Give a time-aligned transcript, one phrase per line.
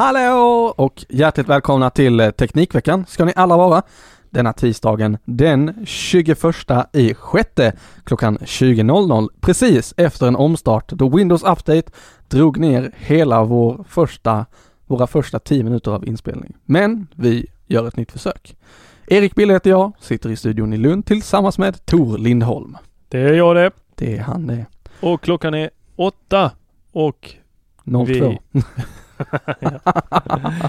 [0.00, 3.82] Hallå och hjärtligt välkomna till eh, Teknikveckan ska ni alla vara.
[4.30, 6.38] Denna tisdagen den 21
[6.92, 7.72] i sjätte
[8.04, 11.92] klockan 20.00 precis efter en omstart då Windows Update
[12.28, 14.46] drog ner hela vår första,
[14.86, 16.56] våra första 10 minuter av inspelning.
[16.64, 18.56] Men vi gör ett nytt försök.
[19.06, 22.76] Erik Bille heter jag, sitter i studion i Lund tillsammans med Tor Lindholm.
[23.08, 23.70] Det är jag det.
[23.94, 24.66] Det är han det.
[25.00, 26.50] Och klockan är åtta
[26.92, 27.34] och
[27.84, 28.04] 02.
[28.04, 28.38] Vi-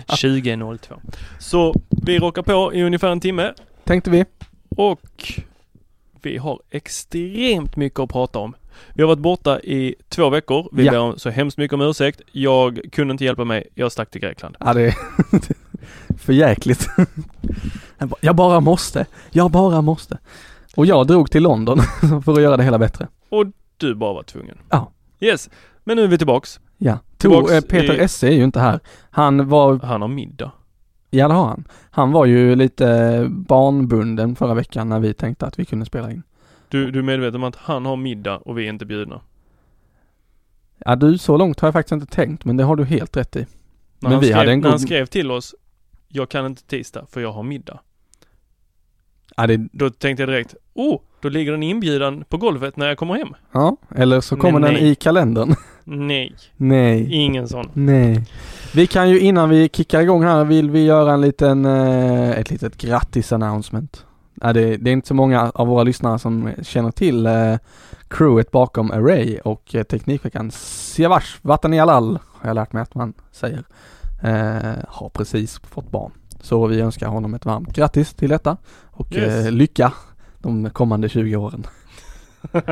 [0.07, 0.99] 20.02.
[1.39, 3.53] Så vi rockar på i ungefär en timme
[3.83, 4.25] Tänkte vi.
[4.69, 5.33] och
[6.21, 8.55] vi har extremt mycket att prata om.
[8.93, 10.69] Vi har varit borta i två veckor.
[10.71, 10.91] Vi Ja.
[10.91, 12.21] ber om så hemskt mycket om ursäkt.
[12.31, 13.67] Jag kunde inte hjälpa mig.
[13.75, 14.55] Jag stack till Grekland.
[14.59, 14.95] Ja det är
[16.17, 16.87] för jäkligt.
[17.97, 19.05] Jag bara- Jag bara måste.
[19.31, 20.17] Jag bara måste.
[20.75, 21.79] Och jag drog till London
[22.25, 23.07] för att göra det hela bättre.
[23.29, 23.45] Och
[23.77, 24.57] du bara var tvungen.
[24.69, 24.91] Ja.
[25.19, 25.49] Yes.
[25.83, 26.59] Men nu är vi tillbaks.
[26.77, 26.99] Ja.
[27.21, 28.79] Tor, eh, Peter i- Esse är ju inte här.
[29.11, 30.51] Han var, Han har middag.
[31.09, 31.63] ja det har han.
[31.91, 36.23] Han var ju lite barnbunden förra veckan när vi tänkte att vi kunde spela in.
[36.69, 39.21] Du, du är medveten om att han har middag och vi är inte bjudna?
[40.85, 43.35] Ja du, så långt har jag faktiskt inte tänkt men det har du helt rätt
[43.35, 43.39] i.
[43.39, 43.47] När,
[43.99, 45.55] Men han, vi skrev, hade en när han god- skrev till oss
[46.07, 47.79] Jag kan inte tisdag för jag har middag.
[49.37, 52.97] Ja, det, Då tänkte jag direkt Oh, då ligger en inbjudan på golvet när jag
[52.97, 53.29] kommer hem.
[53.51, 54.89] ja eller så Men kommer den nej.
[54.91, 55.55] i kalendern.
[55.83, 57.07] Nej, nej.
[57.13, 57.69] ingen sån.
[57.73, 58.25] Nej.
[58.75, 62.49] Vi kan ju innan vi kickar igång här vill vi göra en liten, eh, ett
[62.51, 64.05] litet grattis announcement.
[64.41, 67.55] Ja, det, det är inte så många av våra lyssnare som känner till eh,
[68.07, 70.51] crewet bakom Array och eh, Teknikveckan.
[70.51, 73.63] Siavash Vatanialal har jag lärt mig att man säger.
[74.23, 76.11] Eh, har precis fått barn.
[76.41, 79.45] Så vi önskar honom ett varmt grattis till detta och Yes.
[79.45, 79.93] eh, lycka
[80.37, 81.67] de kommande 20 åren.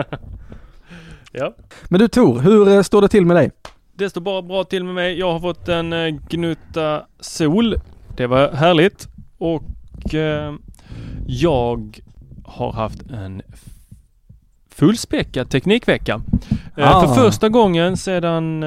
[1.31, 1.55] Ja.
[1.89, 3.51] Men du Tor, hur eh, står det till med dig?
[3.93, 5.19] Det står bara bra till med mig.
[5.19, 7.75] Jag har fått en eh, gnutta sol.
[8.17, 9.07] Det var härligt.
[9.37, 10.53] Och eh,
[11.27, 11.99] jag
[12.45, 13.41] har haft en
[14.69, 16.21] fullspäckad teknikvecka.
[16.77, 17.07] Eh, Ah.
[17.07, 18.61] För första gången sedan,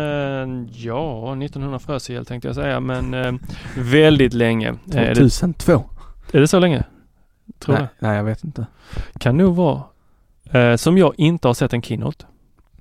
[0.73, 3.41] ja, 1900 frösel tänkte jag säga, men
[3.77, 4.69] väldigt länge.
[4.69, 5.85] Eh, är, det, 2002?
[6.33, 6.85] är det så länge?
[7.59, 8.67] Tror nej, nej, jag vet inte.
[9.13, 9.23] jag.
[9.23, 9.83] Kan nog vara.
[10.77, 12.25] Som jag inte har sett en keynote.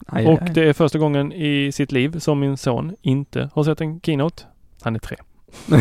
[0.08, 3.64] Aj, Och aj, det är första gången i sitt liv som min son inte har
[3.64, 4.44] sett en keynote.
[4.82, 5.18] Han är tre.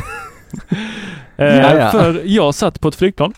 [1.37, 1.91] eh, Ja, ja.
[1.91, 3.33] För jag satt på ett flygplan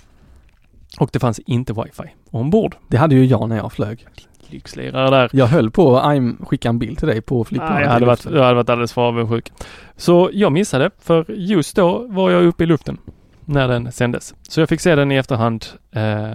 [0.99, 2.77] och det fanns inte wifi ombord.
[2.89, 4.07] Det hade ju jag när jag flög.
[4.49, 5.31] Lyxlirare där.
[5.33, 7.75] Jag höll på att skicka en bild till dig på flygplanet.
[7.75, 9.53] Nej, jag, hade varit, jag hade varit alldeles för avundsjuk.
[9.97, 12.99] Så jag missade, för just då var jag uppe i luften
[13.45, 14.35] när den sändes.
[14.43, 16.33] Så jag fick se den i efterhand eh,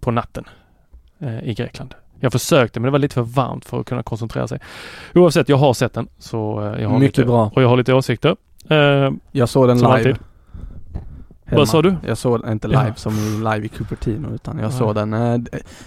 [0.00, 0.44] på natten
[1.18, 1.94] eh, i Grekland.
[2.20, 4.58] Jag försökte men det var lite för varmt för att kunna koncentrera sig.
[5.14, 7.50] Oavsett, jag har sett den så eh, jag har Mycket lite, bra.
[7.54, 8.36] Och jag har lite åsikter.
[8.68, 9.88] Eh, Jag såg den live.
[9.90, 10.16] alltid.
[11.52, 11.96] Vad sa du?
[12.06, 12.94] Jag såg inte live Ja.
[12.94, 13.12] som
[13.52, 14.78] live i Cupertino utan jag Nej.
[14.78, 15.38] såg den eh,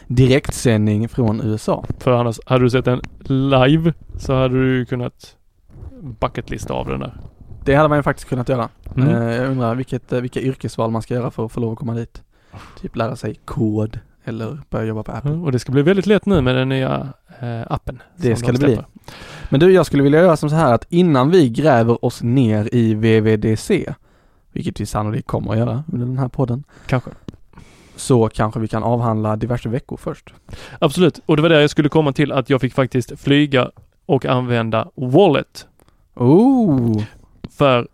[0.08, 1.86] direktsändning från USA.
[2.00, 5.36] för annars, hade du sett den live så hade du kunnat
[6.20, 7.14] bucketlista av den där.
[7.66, 8.70] Det hade man ju faktiskt kunnat göra.
[8.96, 9.10] Mm.
[9.10, 11.80] Eh, jag undrar vilket, eh, vilka yrkesval man ska göra för att få lov att
[11.80, 12.24] komma dit.
[12.82, 15.32] Typ lära sig kod eller börja jobba på Apple.
[15.32, 18.02] Ja, Och det ska bli väldigt lätt nu med den nya eh, appen.
[18.18, 18.80] Det ska de det bli.
[19.50, 22.70] Men du, jag skulle vilja göra som så här att innan vi gräver oss ner
[22.76, 23.94] i VVDC,
[24.52, 27.10] vilket vi sannolikt kommer att göra under den här podden, Kanske.
[27.96, 30.34] så kanske vi kan avhandla diverse veckor först.
[30.80, 31.20] Absolut.
[31.26, 33.72] Och det var där jag skulle komma till att jag fick faktiskt flyga
[34.06, 35.68] och använda Wallet.
[36.16, 37.04] Oh!
[37.50, 37.88] För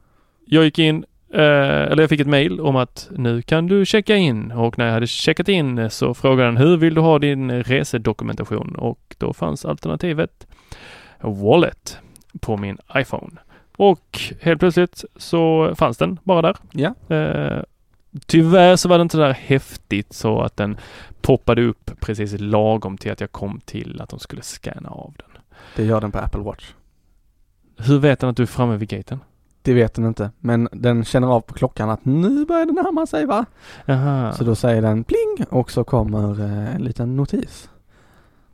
[0.46, 4.16] jag gick in, eh, eller jag fick ett mail om att nu kan du checka
[4.16, 7.64] in och när jag hade checkat in så frågade den hur vill du ha din
[7.64, 10.48] resedokumentation och då fanns alternativet
[11.22, 11.98] Wallet
[12.40, 13.32] på min iPhone.
[13.78, 16.58] Och helt plötsligt så fanns den bara där.
[16.72, 17.16] Ja.
[17.16, 17.64] Eh,
[18.26, 20.78] tyvärr så var det inte där häftigt så att den
[21.22, 25.42] poppade upp precis lagom till att jag kom till att de skulle scanna av den.
[25.76, 26.74] Det gör den på Apple Watch.
[27.78, 29.20] Hur vet den att du är framme vid gaten?
[29.70, 33.06] Det vet den inte, men den känner av på klockan att nu börjar den närma
[33.06, 33.46] sig va?
[33.86, 34.34] Jaha.
[34.34, 37.70] Så då säger den pling och så kommer eh, en liten notis.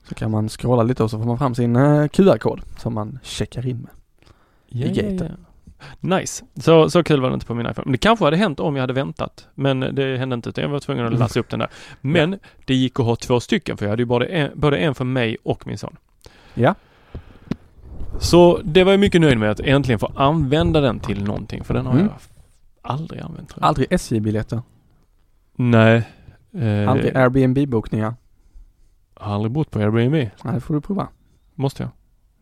[0.10, 3.20] Så kan man scrolla lite och så får man fram sin eh, QR-kod som man
[3.24, 3.90] checkar in med.
[4.68, 5.32] Ja, i ja, gaten.
[6.00, 6.18] ja.
[6.18, 6.46] Nice.
[6.60, 7.86] Så, så kul var det inte på min iPhone.
[7.86, 9.48] Men det kanske hade hänt om jag hade väntat.
[9.56, 11.20] Men det hände inte utan jag var tvungen att Mm.
[11.20, 11.70] lassa upp den där.
[12.02, 14.96] Men det gick att ha två stycken för jag hade ju både en, både en
[14.96, 15.98] för mig och min son.
[16.54, 16.76] Ja.
[18.20, 21.74] Så det var jag mycket nöjd med att äntligen få använda den till någonting för
[21.74, 22.06] den har Mm.
[22.06, 22.14] jag
[22.92, 23.68] aldrig använt tror jag.
[23.68, 24.62] Aldrig SJ-biljetter.
[25.56, 26.04] Nej.
[26.54, 28.14] Eh, Aldrig Airbnb-bokningar.
[29.14, 30.14] har aldrig bott på Airbnb.
[30.14, 31.08] Nej, det får du prova.
[31.56, 31.90] Måste jag.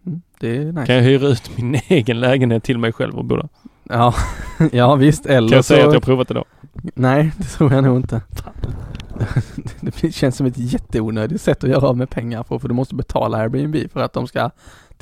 [0.06, 0.86] Mm, det är nice.
[0.86, 3.50] Kan jag hyra ut min egen lägenhet till mig själv och bo där?
[3.84, 4.14] Ja,
[4.72, 5.26] ja visst.
[5.26, 5.74] Eller Kan jag så...
[5.74, 6.46] säga att jag har provat det då?
[6.96, 8.22] Nej, det tror jag nog inte.
[9.82, 12.96] det känns som ett jätteonödigt sätt att göra av med pengar på för du måste
[12.96, 14.50] betala Airbnb för att de ska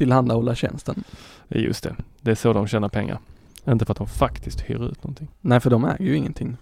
[0.02, 1.04] tillhandahålla tjänsten.
[1.48, 1.96] Just det.
[2.22, 3.20] Det är så de tjänar pengar.
[3.68, 5.28] Inte för att de faktiskt hyr ut någonting.
[5.42, 6.58] Nej, för de äger ju ingenting.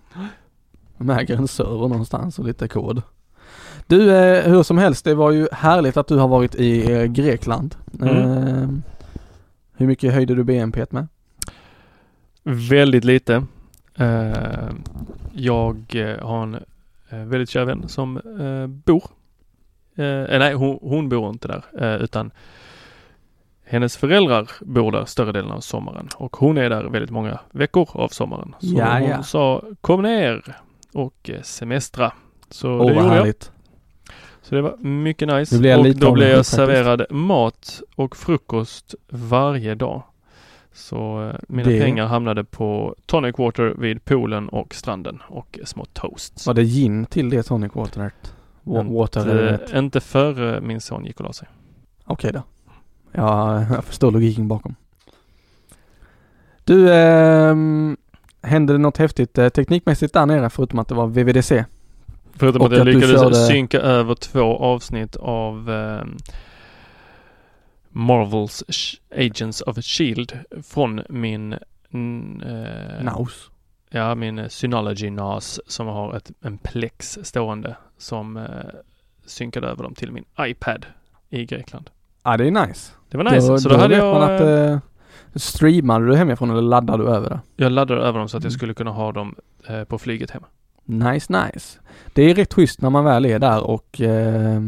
[0.98, 3.02] De äger en server någonstans och lite kod.
[3.88, 7.04] Du, eh, hur som helst, det var ju härligt att du har varit i eh,
[7.04, 7.76] Grekland.
[8.02, 8.18] Mm.
[8.18, 8.70] Eh,
[9.74, 11.08] hur mycket höjde du BNP med?
[12.44, 13.44] Väldigt lite.
[13.96, 14.70] Eh,
[15.34, 16.56] jag eh, har en
[17.10, 19.04] eh, väldigt kär vän som eh, bor.
[20.40, 22.32] Nej, hon, hon bor inte där utan
[23.70, 27.90] hennes föräldrar bor där större delen av sommaren och hon är där väldigt många veckor
[27.94, 28.56] av sommaren.
[28.60, 29.24] Så Ja, hon ja.
[29.24, 30.56] sa kom ner
[30.94, 32.12] och eh, semestra.
[32.50, 33.12] Så Åh, det vad gjorde jag.
[33.14, 33.52] härligt.
[34.42, 35.56] Så det var mycket nice.
[35.68, 36.56] Jag och då blev jag faktiskt.
[36.56, 40.04] serverad mat och frukost varje dag.
[40.74, 45.86] Så eh, mina Det- pengar hamnade på tonic water vid poolen och stranden och små
[45.86, 46.48] toasts.
[46.48, 48.34] Var det gin till det tonic wateret?
[48.64, 51.48] Wa- Water inte, inte före min son gick och la sig.
[52.06, 52.42] Okej då.
[53.12, 54.76] Ja, jag förstår logiken bakom.
[56.64, 57.98] Du, ehm,
[58.42, 61.66] hände det något häftigt eh, teknikmässigt där nere förutom att det var VVDC?
[62.34, 66.06] Förutom att jag lyckades körde- synka över två avsnitt av eh,
[67.90, 68.64] Marvels
[69.16, 71.60] Agents of Shield från min eh,
[73.04, 73.50] Naus.
[73.90, 78.46] Ja, min eh, Synology NAS som har ett, en plex stående som eh,
[79.26, 80.86] synkade över dem till min iPad
[81.30, 81.90] i Grekland.
[82.24, 82.92] Ja, det är nice.
[83.10, 83.48] Det var nice.
[83.48, 84.80] Då, så då, hade vet jag, man att eh, eh,
[85.36, 87.40] Streamade du hemifrån eller laddade du över det?
[87.56, 88.58] jag laddade över dem så att jag Mm.
[88.58, 89.36] skulle kunna ha dem
[89.68, 90.44] eh, på flyget hem.
[90.86, 91.80] Nice, nice.
[92.14, 94.62] Det är rätt schysst när man väl är där och eh,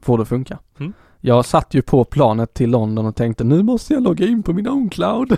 [0.00, 0.58] får det funka.
[0.78, 0.92] Mm.
[1.20, 4.52] Jag satt ju på planet till London och tänkte nu måste jag logga in på
[4.52, 5.36] min OwnCloud.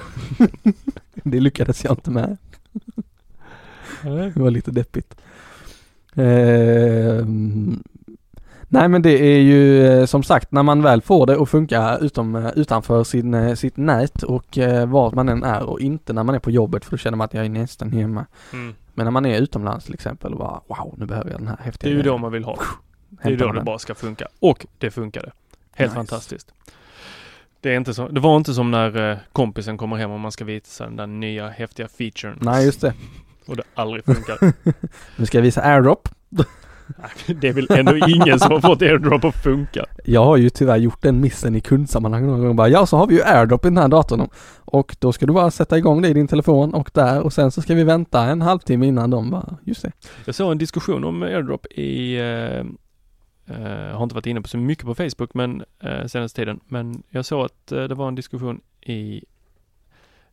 [1.14, 2.36] det lyckades jag inte med.
[4.02, 5.14] Det var lite deppigt.
[6.14, 7.82] Ehm,
[8.72, 11.98] nej men det är ju eh, som sagt när man väl får det att funka
[11.98, 16.12] utom, eh, utanför sin, eh, sitt nät och eh, vart man än är och inte
[16.12, 18.26] när man är på jobbet för då känner man att jag är nästan hemma.
[18.52, 18.74] Mm.
[18.94, 21.56] Men när man är utomlands till exempel och bara wow nu behöver jag den här
[21.56, 22.60] Det häftiga är ju grejen." då man vill ha det.
[23.08, 23.64] Det är Hämtar då det den.
[23.64, 24.26] bara ska funka.
[24.40, 25.32] Och det funkade.
[25.72, 25.94] Helt Nice.
[25.94, 26.52] fantastiskt.
[27.60, 30.44] Det, är inte så, det var inte som när kompisen kommer hem och man ska
[30.44, 32.38] visa den där nya häftiga featuren.
[32.40, 32.94] Nej just det.
[33.46, 34.38] Och det aldrig funkar.
[35.16, 36.08] Nu ska jag visa airdrop.
[37.26, 39.86] Det är väl ändå ingen som har fått airdrop att funka.
[40.04, 43.06] Jag har ju tyvärr gjort den missen i kundsammanhang någon gång bara ja så har
[43.06, 44.28] vi ju airdrop i den här datorn
[44.64, 47.50] och då ska du bara sätta igång det i din telefon och där och sen
[47.50, 49.92] så ska vi vänta en halvtimme innan de bara just det.
[50.24, 52.58] Jag såg en diskussion om airdrop i, eh,
[53.56, 56.60] eh, har inte varit inne på så mycket på Facebook men eh, senaste tiden.
[56.68, 59.24] Men jag såg att eh, det var en diskussion i,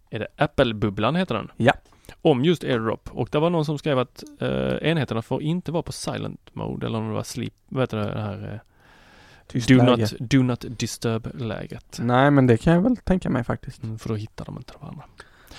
[0.10, 1.52] är det Apple-bubblan heter den?
[1.58, 1.74] Ja.
[2.22, 5.84] Om just AirDrop och det var någon som skrev att eh, enheterna får inte vara
[5.84, 8.60] på silent mode eller om det var sleep, vad heter det, här eh,
[9.48, 10.02] Tyst do, läge.
[10.02, 12.00] not, do not disturb-läget.
[12.02, 13.84] Nej men det kan jag väl tänka mig faktiskt.
[13.84, 15.04] Mm, för då hittar de inte varandra.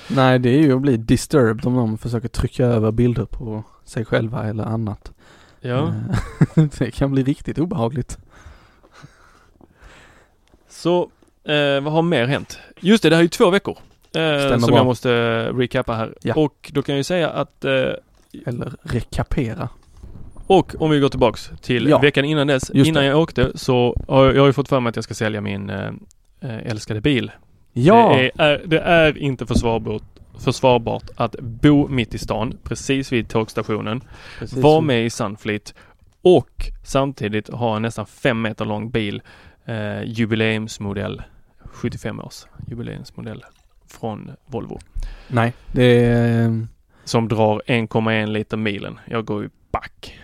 [0.08, 4.04] Nej det är ju att bli disturbed om de försöker trycka över bilder på sig
[4.04, 5.12] själva eller annat.
[5.60, 5.92] Ja,
[6.56, 8.18] Eh, det kan bli riktigt obehagligt.
[10.68, 11.10] så
[11.44, 12.58] eh, vad har mer hänt?
[12.80, 13.78] Just det, det här är ju två veckor.
[14.14, 14.76] Eh, som bra.
[14.76, 16.14] jag måste eh, recappa här.
[16.22, 16.34] Ja.
[16.34, 17.72] Och då kan jag ju säga att eh,
[18.46, 19.68] Eller rekapera.
[20.46, 21.98] Och om vi går tillbaks till Ja.
[21.98, 22.70] veckan innan dess.
[22.74, 23.08] Just innan det.
[23.08, 25.40] jag åkte så har jag, jag har ju fått för mig att jag ska sälja
[25.40, 25.72] min
[26.40, 27.30] älskade bil.
[27.72, 28.16] Ja!
[28.16, 30.02] Det, är, är, det är inte försvarbart,
[30.38, 34.00] försvarbart att bo mitt i stan, precis vid tågstationen,
[34.38, 34.58] precis.
[34.58, 35.74] vara med i Sunfleet
[36.22, 36.50] och
[36.84, 39.22] samtidigt ha en nästan fem meter lång bil,
[39.64, 41.22] eh, jubileumsmodell,
[41.64, 43.44] 75 års jubileumsmodell
[43.88, 44.78] från Volvo.
[45.28, 46.66] Nej, det är...
[47.04, 48.98] Som drar 1,1 liter milen.
[49.06, 50.18] Jag går ju back.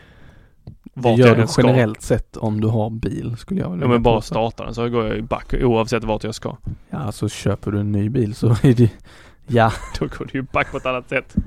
[0.65, 1.63] Det Vart gör jag du ska.
[1.63, 4.35] generellt sett om du har bil skulle jag vilja Ja men bara påstå.
[4.35, 6.57] starta den så går jag ju back oavsett vart jag ska.
[6.91, 8.91] Ja, så köper du en ny bil så är det...
[9.47, 9.73] Ja.
[9.99, 11.35] Då går det ju back på ett annat sätt.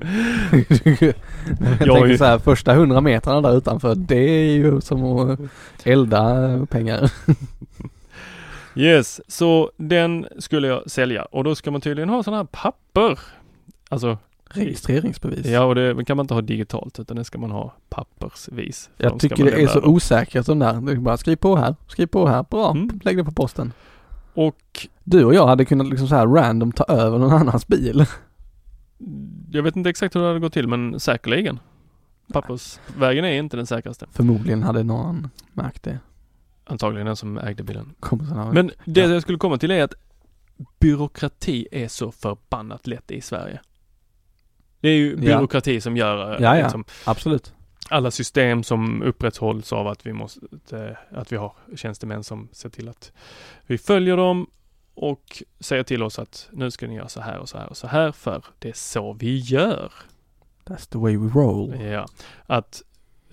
[1.00, 1.14] jag
[1.60, 5.40] Jag tänker ju- så här, första hundra metrarna där utanför, det är ju som att
[5.84, 7.12] elda pengar.
[8.78, 13.18] Yes, så den skulle jag sälja och då ska man tydligen ha sådana här papper.
[13.88, 14.18] Alltså,
[14.50, 15.46] Registreringsbevis.
[15.46, 18.90] ja och det kan man inte ha digitalt utan det ska man ha pappersvis.
[18.96, 19.88] Jag tycker det är så över.
[19.88, 20.90] osäkert de där.
[20.90, 23.00] Är bara skriv på här, skriv på här, bra, Mm.
[23.04, 23.72] lägg det på posten.
[24.34, 28.04] Och Du och jag hade kunnat liksom så här random ta över någon annans bil.
[29.50, 31.58] jag vet inte exakt hur det hade gått till men säkerligen.
[32.32, 34.06] Pappersvägen är inte den säkraste.
[34.12, 35.98] Förmodligen hade någon märkt det.
[36.68, 37.94] Antagligen den som ägde bilen.
[38.00, 38.52] Kompisarna.
[38.52, 39.08] Men det Ja.
[39.08, 39.94] jag skulle komma till är att
[40.78, 43.60] byråkrati är så förbannat lätt i Sverige.
[44.80, 45.16] Det är ju Ja.
[45.38, 46.62] byråkrati som gör eh, Ja, ja.
[46.62, 47.52] Liksom, Absolut.
[47.88, 50.40] alla system som upprätthålls av att vi måste,
[51.10, 53.12] eh, att vi har tjänstemän som ser till att
[53.66, 54.46] vi följer dem
[54.94, 57.76] och säger till oss att nu ska ni göra så här och så här och
[57.76, 59.92] så här för det är så vi gör.
[60.64, 61.80] That's the way we roll.
[61.80, 62.06] Ja,
[62.46, 62.82] att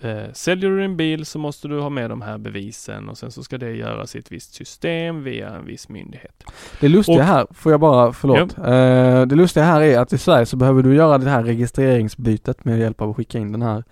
[0.00, 3.30] eh, säljer du en bil så måste du ha med de här bevisen och sen
[3.30, 6.44] så ska det göras i ett visst system via en viss myndighet.
[6.80, 8.58] Det lustiga Och- här, får jag bara, förlåt.
[8.58, 12.64] Eh, det lustiga här är att i Sverige så behöver du göra det här registreringsbytet
[12.64, 13.84] med hjälp av att skicka in den här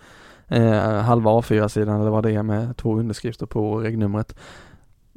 [0.48, 4.36] eh, halva A4-sidan eller vad det är med två underskrifter på regnumret.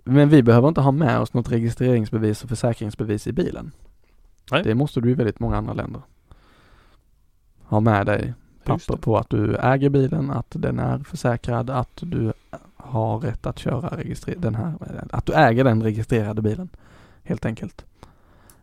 [0.04, 3.72] Men vi behöver inte ha med oss något registreringsbevis och försäkringsbevis i bilen.
[4.52, 4.64] Nej.
[4.64, 6.02] Det måste du i väldigt många andra länder.
[7.64, 8.34] Ha med dig
[8.68, 12.34] papper på att du äger bilen, att den är försäkrad, att du
[12.76, 14.00] har rätt att köra
[14.38, 14.74] den här,
[15.12, 16.70] att du äger den registrerade bilen.
[17.24, 17.86] Helt enkelt.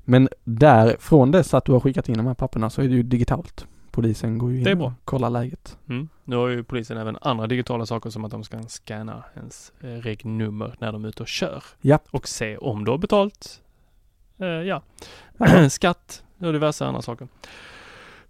[0.05, 2.95] Men där, från dess att du har skickat in de här papperna så är det
[2.95, 3.67] ju digitalt.
[3.91, 5.79] Polisen går ju in och kollar läget.
[5.89, 6.09] Mm.
[6.25, 9.87] Nu har ju polisen även andra digitala saker som att de ska scanna ens eh,
[9.87, 11.63] regnummer när de är ute och kör.
[11.81, 11.99] Ja.
[12.11, 13.63] Och se om du har betalt,
[14.39, 14.83] eh, Ja.
[15.71, 17.29] skatt och diverse andra saker.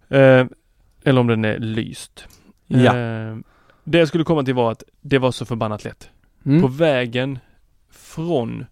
[0.07, 0.45] Eh,
[1.05, 2.27] eller om den är lyst.
[2.67, 2.97] Ja.
[2.97, 3.37] Eh,
[3.83, 6.09] det jag skulle komma till var att det var så förbannat lätt.
[6.45, 6.61] Mm.
[6.61, 7.39] På vägen
[7.89, 8.65] från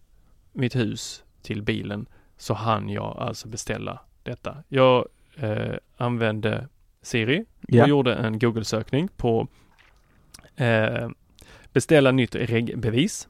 [0.51, 2.05] mitt hus till bilen
[2.37, 4.57] så hann jag alltså beställa detta.
[4.67, 6.67] Jag eh, använde
[7.01, 7.83] Siri Ja.
[7.83, 9.47] och gjorde en Google-sökning på
[10.55, 11.09] eh,
[11.73, 13.27] beställa nytt regbevis.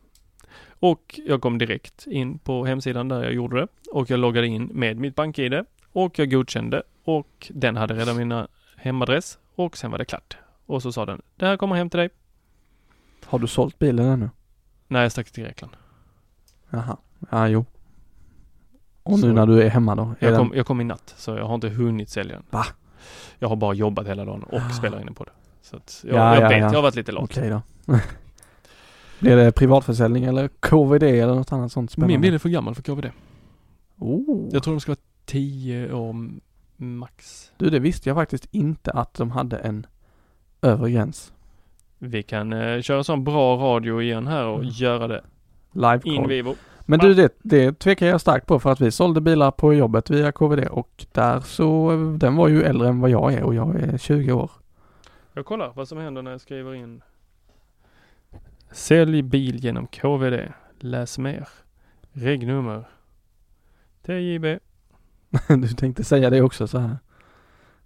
[0.69, 4.65] Och jag kom direkt in på hemsidan där jag gjorde det och jag loggade in
[4.65, 8.45] med mitt bank-id och jag godkände och den hade redan min
[8.83, 10.37] hemadress och sen var det klart.
[10.65, 12.09] Och så sa den, det här kommer hem till dig.
[13.25, 14.29] Har du sålt bilen ännu?
[14.87, 15.71] när jag stack till Grekland.
[16.69, 16.97] Jaha.
[17.29, 17.65] Ja, jo.
[19.03, 20.15] Och nu Så- när du är hemma då?
[20.19, 22.43] Är Jag kom, jag kom i natt, så jag har inte hunnit sälja den.
[22.49, 22.65] Va?
[23.39, 24.69] Jag har bara jobbat hela dagen och Ah.
[24.69, 25.31] spelar in på det.
[25.61, 26.65] Så att jag, Ja, jag ja, vet, ja.
[26.65, 27.23] jag har varit lite lat.
[27.23, 27.61] Okej då.
[29.19, 32.13] Blir det privatförsäljning eller KVD eller något annat sånt spännande?
[32.13, 33.11] Min bil är för gammal för KVD.
[33.97, 34.49] Oh.
[34.51, 36.13] Jag tror de ska vara 10 år
[36.83, 37.51] max.
[37.57, 39.85] Du, det visste jag faktiskt inte att de hade en
[40.61, 41.33] övre gräns.
[41.97, 44.69] Vi kan eh, köra sån bra radio igen här och Mm.
[44.71, 45.23] göra det
[45.71, 46.55] Live in vivo.
[46.85, 50.09] Men du, det, det tvekar jag starkt på för att vi sålde bilar på jobbet
[50.09, 53.75] via KVD och där så, den var ju äldre än vad jag är och jag
[53.75, 54.51] är 20 år.
[55.33, 57.01] Jag kollar vad som händer när jag skriver in
[58.71, 60.51] Sälj bil genom KVD.
[60.79, 61.47] Läs mer.
[62.11, 62.83] Regnummer.
[64.05, 64.45] TJB.
[65.47, 66.97] Du tänkte säga det också så här.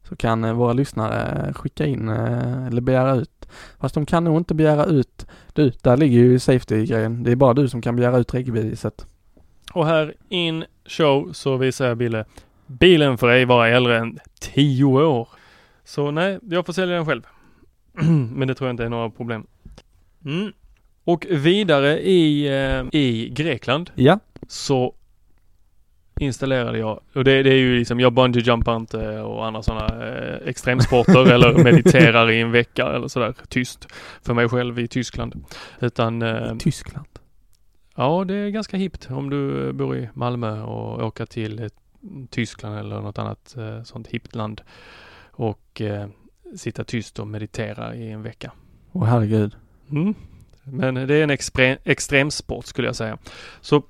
[0.04, 3.48] så kan eh, våra lyssnare skicka in eh, eller begära ut.
[3.80, 5.26] Fast de kan nog inte begära ut.
[5.54, 7.24] Du, där ligger ju safety-grejen.
[7.24, 9.06] Det är bara du som kan begära ut regelbeviset.
[9.74, 12.26] Och här in show så visar jag Bille.
[12.68, 15.30] Bilen får ej vara äldre än 10 år.
[15.84, 17.22] Så nej, jag får sälja den själv.
[18.34, 19.48] Men det tror jag inte är några problem.
[20.26, 20.52] Mm.
[21.04, 24.94] Och vidare i, eh, i Grekland Ja, så
[26.20, 30.08] installerade jag, och det, det är ju liksom, jag bungee jumpar inte och andra sådana
[30.08, 33.88] eh, extremsporter eller mediterar i en vecka eller sådär tyst
[34.22, 35.46] för mig själv i Tyskland.
[35.80, 37.08] Utan eh, Tyskland.
[37.96, 41.68] Ja, det är ganska hippt om du bor i Malmö och åker till eh,
[42.30, 44.62] Tyskland eller något annat eh, sånt hippt land
[45.32, 46.08] och eh,
[46.56, 48.52] sitta tyst och meditera i en vecka.
[48.92, 49.56] Åh herregud.
[49.92, 50.16] Mm.
[50.64, 53.18] Men det är en extre- extremsport skulle jag säga.
[53.62, 53.84] Så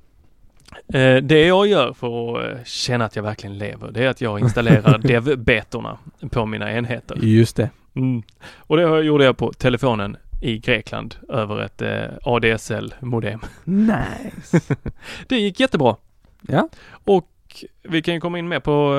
[1.21, 4.39] det jag gör för att eh, känna att jag verkligen lever, det är att jag
[4.39, 5.97] installerar dev-betorna
[6.31, 7.17] på mina enheter.
[7.21, 7.69] Just det.
[7.95, 8.23] Mm.
[8.57, 13.39] Och det gjorde jag på telefonen i Grekland över ett eh, ADSL-modem.
[13.63, 14.75] Nice.
[15.27, 15.95] Det gick jättebra.
[16.41, 16.69] Ja.
[16.89, 18.95] Och vi kan ju komma in mer på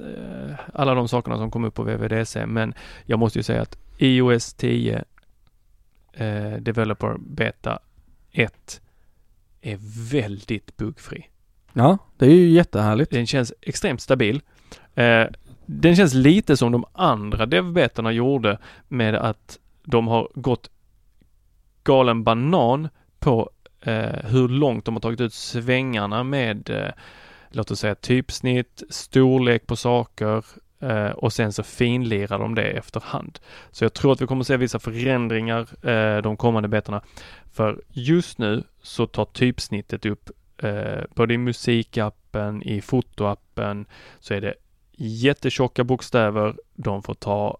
[0.00, 2.74] eh, alla de sakerna som kom upp på VVDC, men
[3.04, 5.04] jag måste ju säga att iOS 10
[6.12, 7.78] eh, Developer Beta
[8.32, 8.80] 1
[9.64, 9.78] är
[10.10, 11.26] väldigt buggfri.
[11.72, 13.10] Ja, det är ju jättehärligt.
[13.10, 14.40] Den känns extremt stabil.
[14.94, 15.26] Eh,
[15.66, 20.70] den känns lite som de andra devbetorna gjorde med att de har gått
[21.84, 26.90] galen banan på eh, hur långt de har tagit ut svängarna med eh,
[27.50, 30.44] låt oss säga typsnitt, storlek på saker
[30.84, 33.38] eh, och sen så finlirar de det efterhand.
[33.70, 37.02] Så jag tror att vi kommer att se vissa förändringar eh, de kommande betorna.
[37.52, 40.30] För just nu så tar typsnittet upp
[40.62, 43.86] eh, både i musikappen, i fotoappen
[44.20, 44.54] så är det
[44.96, 46.54] jättetjocka bokstäver.
[46.74, 47.58] De får ta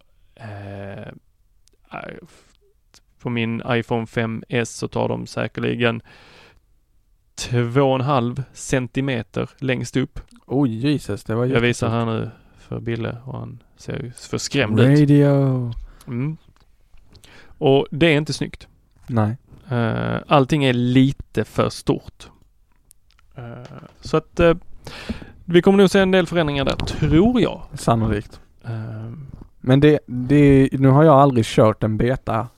[3.25, 6.02] på min iPhone 5S så tar de säkerligen
[7.37, 10.21] 2,5 centimeter längst upp.
[10.47, 12.31] Oj Jesus, det var Jag visar här nu
[12.75, 15.00] för Bille och han ser ju för skrämd ut.
[15.00, 15.73] Radio.
[16.06, 16.37] Mm.
[17.58, 18.69] Och det är inte snyggt.
[19.06, 19.37] Nej.
[19.73, 22.30] Uh, allting är lite för stort.
[23.39, 23.45] Uh,
[24.00, 24.54] så att uh,
[25.45, 27.63] vi kommer nog se en del förändringar där, tror jag.
[27.75, 28.41] Sannolikt.
[29.60, 32.49] Men det, det, nu har jag aldrig kört en beta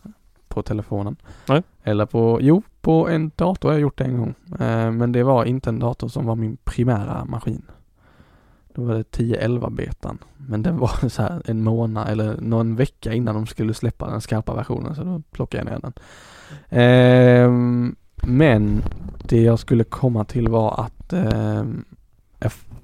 [0.48, 1.16] på telefonen.
[1.48, 1.62] Nej.
[1.83, 4.35] Eller på, jo, på en dator har jag gjort det en gång.
[4.98, 7.62] Men det var inte en dator som var min primära maskin.
[8.76, 10.18] Då var det 10-11 betan.
[10.36, 14.20] Men den var så här en månad eller någon vecka innan de skulle släppa den
[14.20, 15.92] skarpa versionen så då plockade jag ner den.
[16.68, 18.82] Ehm, men
[19.22, 21.84] det jag skulle komma till var att ehm,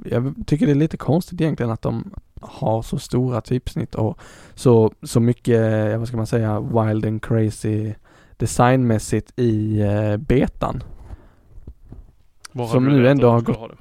[0.04, 4.18] jag, tycker det är lite konstigt egentligen att de har så stora typsnitt och
[4.54, 7.94] så, så mycket, vad ska man säga, wild and crazy
[8.36, 10.82] designmässigt i eh, betan.
[12.52, 13.78] var Som nu ändå har gått-?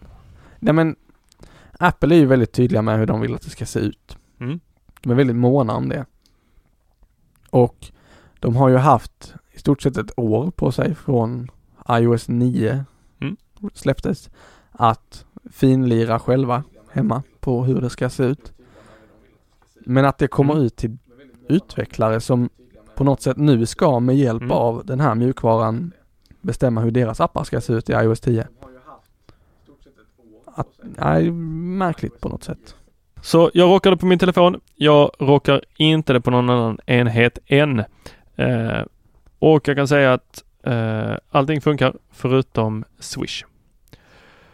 [0.59, 0.95] Nej men
[1.81, 4.17] Apple är ju väldigt tydliga med hur de vill att det ska se ut.
[4.39, 4.59] Mm.
[5.01, 6.05] De är väldigt måna om det.
[7.49, 7.91] Och
[8.39, 11.47] de har ju haft i stort sett ett år på sig från
[11.89, 12.85] iOS 9
[13.21, 13.37] Mm.
[13.73, 14.29] släpptes
[14.71, 18.53] att finlira själva hemma på hur det ska se ut.
[19.85, 20.65] Men att det kommer Mm.
[20.65, 20.97] ut till
[21.49, 22.49] utvecklare som
[22.95, 24.51] på något sätt nu ska med hjälp Mm.
[24.51, 25.91] av den här mjukvaran
[26.41, 28.47] bestämma hur deras appar ska se ut i iOS 10.
[30.55, 32.75] Att, nej, märkligt på något sätt.
[33.21, 34.59] Så jag rockar det på min telefon.
[34.75, 37.79] Jag rockar inte det på någon annan enhet än.
[38.35, 38.81] Eh,
[39.39, 43.43] och jag kan säga att eh, allting funkar förutom Swish.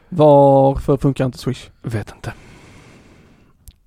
[0.10, 1.69] Varför funkar inte Swish?
[1.81, 2.33] Vet inte.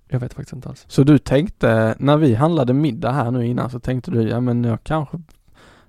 [0.09, 0.85] Jag vet faktiskt inte alls.
[0.89, 4.65] Så du tänkte, när vi handlade middag här nu innan så tänkte du, ja men
[4.65, 5.21] jag kanske,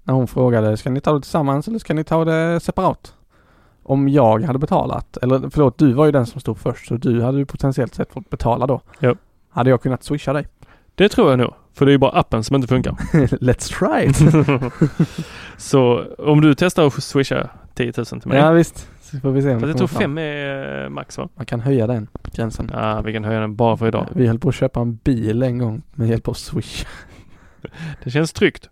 [0.04, 3.16] när hon frågade, ska ni ta det tillsammans eller ska ni ta det separat?
[3.84, 7.22] Om jag hade betalat, eller förlåt, du var ju den som stod först så du
[7.22, 8.82] hade ju potentiellt sett fått betala då.
[9.00, 9.16] Ja.
[9.50, 10.48] Hade jag kunnat swisha dig?
[10.96, 11.54] Det tror jag nog.
[11.74, 12.92] För det är ju bara appen som inte funkar.
[13.42, 14.18] Let's try it!
[15.58, 18.38] Så om du testar att swisha 10 000 till mig.
[18.38, 21.30] ja visst, så får vi se om det jag tror fem är eh, max va?
[21.36, 22.72] Man kan höja den gränsen.
[22.74, 24.08] Ja, vi kan höja den bara för idag.
[24.12, 26.86] Vi höll på att köpa en bil en gång med hjälp av swish.
[28.04, 28.70] Det känns tryggt.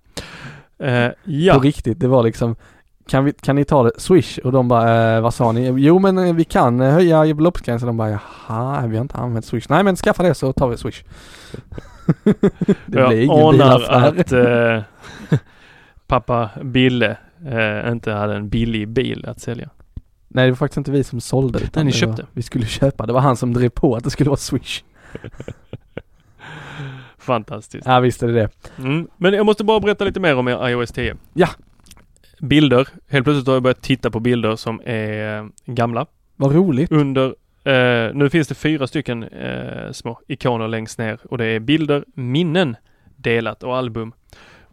[0.77, 2.55] På ja, riktigt, det var liksom
[3.09, 4.37] kan, vi, kan ni ta det swish?
[4.37, 5.67] Och de bara, eh, vad sa ni?
[5.67, 7.87] Jo men eh, vi kan eh, höja beloppsgränsen.
[7.87, 9.69] De bara, jaha, vi har inte använt swish.
[9.69, 11.03] Nej men skaffa det så tar vi swish.
[12.85, 14.19] det jag blir ingen bilaffär.
[14.19, 14.83] att eh,
[16.07, 19.69] pappa Bille eh, inte hade en billig bil att sälja.
[20.27, 22.21] Nej det var faktiskt inte vi som sålde utan Nej, ni köpte.
[22.21, 23.05] Var, vi skulle köpa.
[23.05, 24.83] Det var han som drev på att det skulle vara swish.
[27.17, 27.85] Fantastiskt.
[27.87, 28.49] Ja visst är det det.
[28.77, 29.07] Mm.
[29.17, 31.15] Men jag måste bara berätta lite mer om iOS 10.
[31.33, 31.47] Ja.
[32.41, 32.87] Bilder.
[33.09, 36.05] Helt plötsligt har jag börjat titta på bilder som är eh, gamla.
[36.35, 36.91] Vad roligt.
[36.91, 41.59] Under, eh, nu finns det fyra stycken eh, små ikoner längst ner och det är
[41.59, 42.75] bilder, minnen,
[43.15, 44.13] delat och album.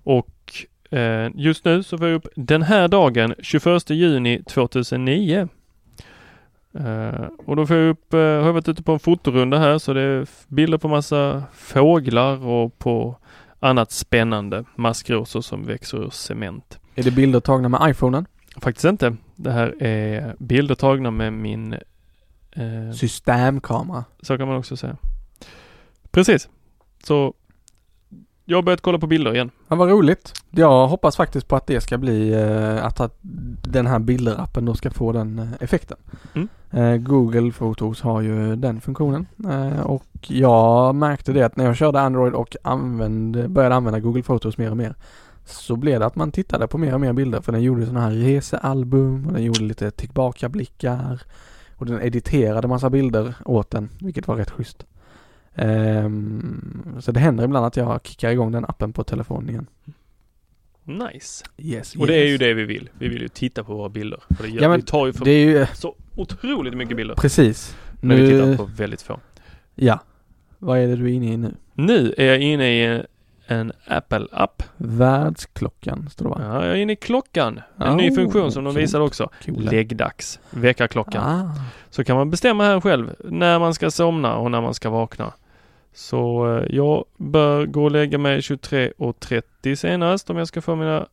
[0.04, 5.48] Och eh, just nu så får jag upp den här dagen, 21 juni 2009.
[6.74, 9.92] Eh, och då får jag upp, har jag varit ute på en fotorunda här så
[9.92, 13.16] det är bilder på massa fåglar och på
[13.60, 16.78] annat spännande maskrosor som växer ur cement.
[16.98, 18.26] Är det bilder tagna med iPhonen?
[18.56, 19.16] Faktiskt inte.
[19.36, 21.72] Det här är bilder tagna med min
[22.52, 24.04] eh, Systemkamera.
[24.22, 24.96] så kan man också säga.
[26.10, 26.48] Precis.
[27.04, 27.34] Så
[28.44, 29.50] jag har börjat kolla på bilder igen.
[29.68, 30.32] Ja, vad roligt.
[30.50, 33.18] Jag hoppas faktiskt på att det ska bli, eh, att, att
[33.62, 35.96] den här bilderappen då ska få den eh, effekten.
[36.34, 36.48] Mm.
[36.70, 39.26] Eh, Google Photos har ju den funktionen
[39.84, 44.58] och jag märkte det att när jag körde Android och använde, började använda Google Photos
[44.58, 44.94] mer och mer
[45.46, 48.00] så blev det att man tittade på mer och mer bilder för den gjorde sådana
[48.00, 51.22] här resealbum och den gjorde lite tillbakablickar
[51.76, 54.86] och den editerade massa bilder åt den vilket var rätt schysst.
[55.54, 59.66] Ehm, så det händer ibland att jag kickar igång den appen på telefonen igen.
[60.84, 61.44] Nice.
[61.58, 62.90] Yes, Och det är ju det vi vill.
[62.98, 64.20] Vi vill ju titta på våra bilder.
[64.36, 66.96] För det, gör, Ja, men vi tar ju för Det är ju så otroligt mycket
[66.96, 67.14] bilder.
[67.14, 67.76] precis.
[68.00, 69.20] Men vi tittar Nu, på väldigt få.
[69.74, 70.00] ja.
[70.58, 71.54] Vad är det du är inne i nu?
[71.74, 73.02] Nu är jag inne i
[73.46, 74.62] en Apple-app.
[74.76, 76.40] Världsklockan står det va?
[76.40, 77.60] Ja, jag är inne i klockan.
[77.78, 79.30] En ny Oh, funktion som de visade också.
[79.46, 79.70] Coola.
[79.70, 80.40] Läggdags.
[80.50, 81.22] Väckarklockan.
[81.24, 81.50] Ah,
[81.90, 85.32] Så kan man bestämma här själv när man ska somna och när man ska vakna.
[85.94, 91.06] Så eh, jag bör gå och lägga mig 23.30 senast om jag ska få mina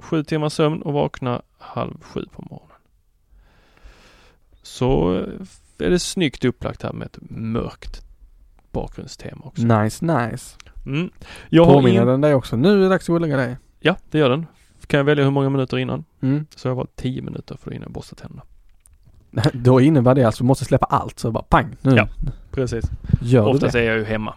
[0.00, 2.76] sju timmars sömn och vakna halv sju på morgonen.
[4.62, 8.02] Så eh, är det snyggt upplagt här med ett mörkt
[8.72, 9.62] bakgrundstema också.
[9.62, 10.56] nice, nice.
[10.88, 11.10] Mm.
[11.48, 12.06] Jag har Påminner in...
[12.06, 12.56] den dig också?
[12.56, 13.56] Nu är det dags att gå och lägga dig.
[13.80, 14.46] Ja, det gör den.
[14.86, 16.04] Kan jag välja hur många minuter innan?
[16.20, 16.46] Mm.
[16.56, 18.42] Så jag var 10 minuter för innan jag borstar tänderna.
[19.52, 21.96] Då innebär det alltså att du måste släppa allt så bara pang nu.
[21.96, 22.08] Ja.
[22.50, 22.84] Precis.
[23.22, 23.80] Gör Oftast det?
[23.80, 24.34] är jag ju hemma.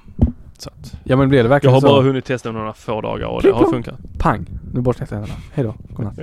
[0.58, 1.88] Så att Ja men blir det jag verkligen har så?
[1.88, 4.00] bara hunnit testa några få dagar och det Klick, har funkat.
[4.18, 4.46] Pang!
[4.74, 5.34] Nu borstar jag tänderna.
[5.54, 6.20] Hejdå, godnatt.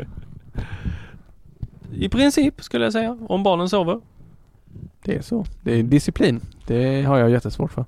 [1.93, 3.19] I princip skulle jag säga.
[3.29, 4.01] Om barnen sover.
[5.03, 5.45] Det är så.
[5.63, 6.41] Det är disciplin.
[6.67, 7.85] Det har jag jättesvårt för.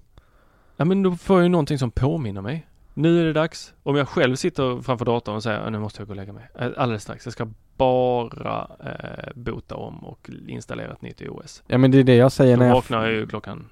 [0.80, 2.66] Ja men då får jag ju någonting som påminner mig.
[2.94, 3.74] Nu är det dags.
[3.82, 6.32] Om jag själv sitter framför datorn och säger "Ah, nu måste jag gå och lägga
[6.32, 6.48] mig.
[6.76, 7.26] Alldeles strax.
[7.26, 11.62] Jag ska bara eh, bota om och installera ett nytt iOS.
[11.66, 12.74] Ja men det är det jag säger Då när jag...
[12.74, 13.66] vaknar jag ju klockan,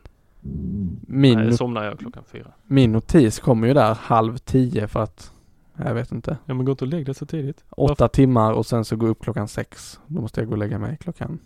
[1.06, 2.52] Min, nej, somnar jag klockan fyra.
[2.66, 5.32] min notis kommer ju där halv tio för att
[5.76, 6.36] jag vet inte.
[6.44, 7.64] Ja men gå inte och lägg dig så tidigt.
[7.70, 10.00] Åtta timmar och sen så gå upp klockan sex.
[10.06, 11.38] Då måste jag gå och lägga mig klockan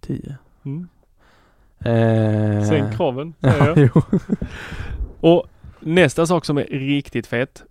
[0.00, 0.36] tio.
[0.64, 0.88] Mm.
[1.84, 4.20] Eh, Sänk kraven, säger Ja, jag.
[5.20, 5.46] Och
[5.80, 7.64] nästa sak som är riktigt fet.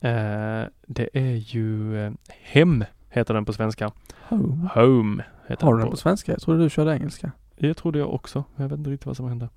[0.00, 3.90] Eh, det är ju eh, Hem, heter den på svenska.
[4.28, 4.68] Home.
[4.74, 6.32] Home heter Har du den den på svenska?
[6.32, 7.32] Jag trodde du körde engelska.
[7.58, 8.44] Det trodde jag också.
[8.56, 9.48] men Jag vet inte riktigt vad som hände.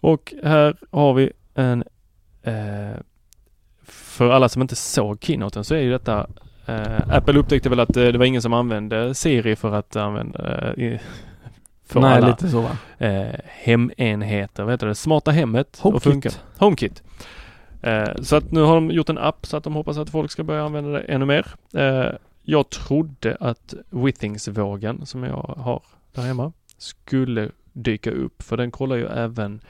[0.00, 1.84] Och här har vi en
[2.42, 3.00] eh,
[3.84, 6.26] för alla som inte såg keynoten så är ju detta
[6.66, 10.72] eh, Apple upptäckte väl att eh, det var ingen som använde Siri för att använda
[10.74, 11.00] eh,
[11.94, 12.76] för Nej, alla lite så va?
[12.98, 16.40] eh, hemenheter, vad heter det, smarta hemmet HomeKit.
[16.58, 17.02] HomeKit.
[17.82, 20.30] Eh, så att nu har de gjort en app så att de hoppas att folk
[20.30, 21.46] ska börja använda det ännu mer.
[21.74, 22.10] Eh,
[22.42, 28.96] jag trodde att Withings-vågen som jag har där hemma skulle dyka upp för den kollar
[28.96, 29.60] ju även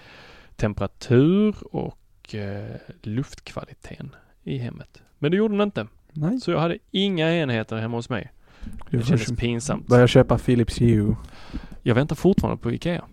[0.57, 5.03] temperatur och eh, luftkvaliteten i hemmet.
[5.19, 5.87] Men det gjorde den inte.
[6.13, 6.41] Nej.
[6.41, 8.33] Så jag hade inga enheter hemma hos mig.
[8.91, 9.87] Det kändes pinsamt.
[9.87, 11.17] Börja köpa Philips Hue.
[11.83, 13.05] Jag väntar fortfarande på IKEA.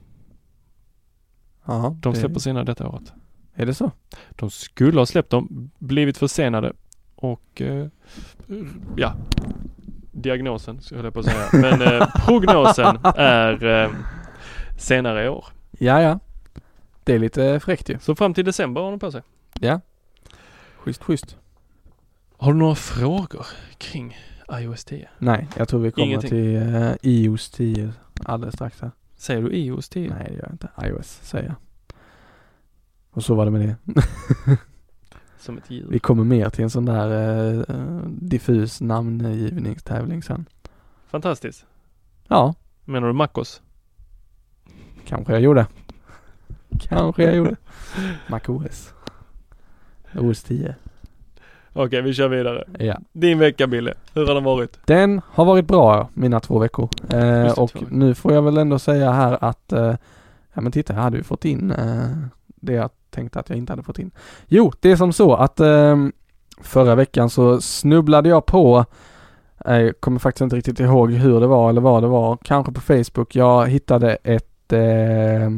[1.65, 3.13] Ja, De det- släpper sina detta året.
[3.53, 3.91] Är det så?
[4.29, 6.73] De skulle ha släppt dem, blivit försenade
[7.15, 7.87] och eh,
[8.97, 9.13] ja,
[10.11, 11.47] diagnosen skulle jag på att säga.
[11.53, 13.89] Men eh, prognosen är eh,
[14.77, 15.45] senare i år.
[15.79, 16.19] Ja, ja.
[17.03, 17.99] Det är lite fräckt ju.
[17.99, 19.21] Så fram till december har de på sig.
[19.59, 19.81] Ja.
[20.77, 21.37] Schysst, schysst.
[22.37, 23.45] Har du några frågor
[23.77, 24.17] kring
[24.51, 25.10] iOS 10?
[25.17, 26.30] Nej, jag tror vi kommer Ingenting.
[26.30, 27.93] till uh, iOS 10
[28.25, 28.91] alldeles strax här.
[29.15, 30.10] Säger du iOS 10?
[30.10, 30.69] Nej, det gör jag inte.
[30.88, 31.56] iOS säger jag.
[33.12, 34.01] Och så var det med det.
[35.39, 35.88] Som ett djur.
[35.89, 37.10] Vi kommer mer till en sån där
[37.69, 40.45] eh, diffus namngivningstävling sen.
[41.08, 41.65] Fantastiskt.
[42.27, 43.62] Ja, Menar du MacOS?
[45.06, 45.67] kanske jag gjorde.
[46.80, 47.56] Kanske jag gjorde.
[48.27, 48.93] MacOS.
[50.15, 50.75] OS 10.
[51.73, 52.63] Okej, vi kör vidare.
[52.79, 52.97] Ja.
[53.12, 54.79] Din vecka Bille, hur har den varit?
[54.86, 56.89] Den har varit bra mina två veckor.
[57.13, 59.95] Eh, och två nu får jag väl ändå säga här att, eh,
[60.53, 62.10] ja men titta jag hade ju fått in eh,
[62.45, 64.12] det att tänkte att jag inte hade fått in.
[64.47, 65.97] Jo, det är som så att eh,
[66.62, 68.86] förra veckan så snubblade jag på
[69.65, 72.38] jag kommer faktiskt inte riktigt ihåg hur det var eller vad det var.
[72.43, 73.36] Kanske på Facebook.
[73.36, 75.49] Jag hittade ett, eh,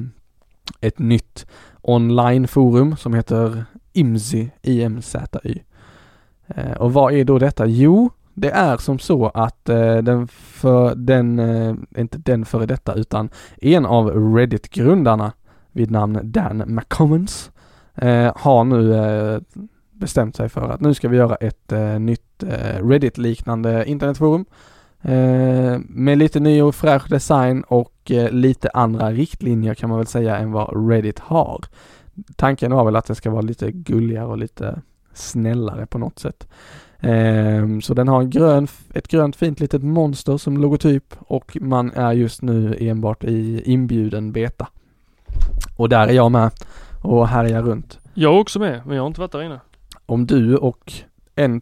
[0.81, 1.45] ett nytt
[1.81, 5.63] onlineforum som heter IMZY, IMZY.
[6.55, 7.65] Eh, och vad är då detta?
[7.65, 12.93] Jo, det är som så att eh, den för den, eh, inte den före detta
[12.93, 13.29] utan
[13.61, 15.31] en av Reddit-grundarna
[15.71, 17.49] vid namn Dan McCommons
[18.35, 19.41] har nu
[19.91, 22.43] bestämt sig för att nu ska vi göra ett nytt
[22.79, 24.45] Reddit-liknande internetforum
[25.77, 30.51] med lite ny och fräsch design och lite andra riktlinjer kan man väl säga än
[30.51, 31.65] vad Reddit har.
[32.35, 34.81] Tanken var väl att det ska vara lite gulligare och lite
[35.13, 36.47] snällare på något sätt.
[36.99, 41.91] Eh, så den har en grön, ett grönt fint litet monster som logotyp och man
[41.91, 44.67] är just nu enbart i inbjuden beta.
[45.77, 46.51] Och där är jag med
[47.01, 47.99] och härjar runt.
[48.13, 49.59] Jag är också med, men jag har inte varit där inne.
[50.05, 50.93] Om du och
[51.35, 51.61] en,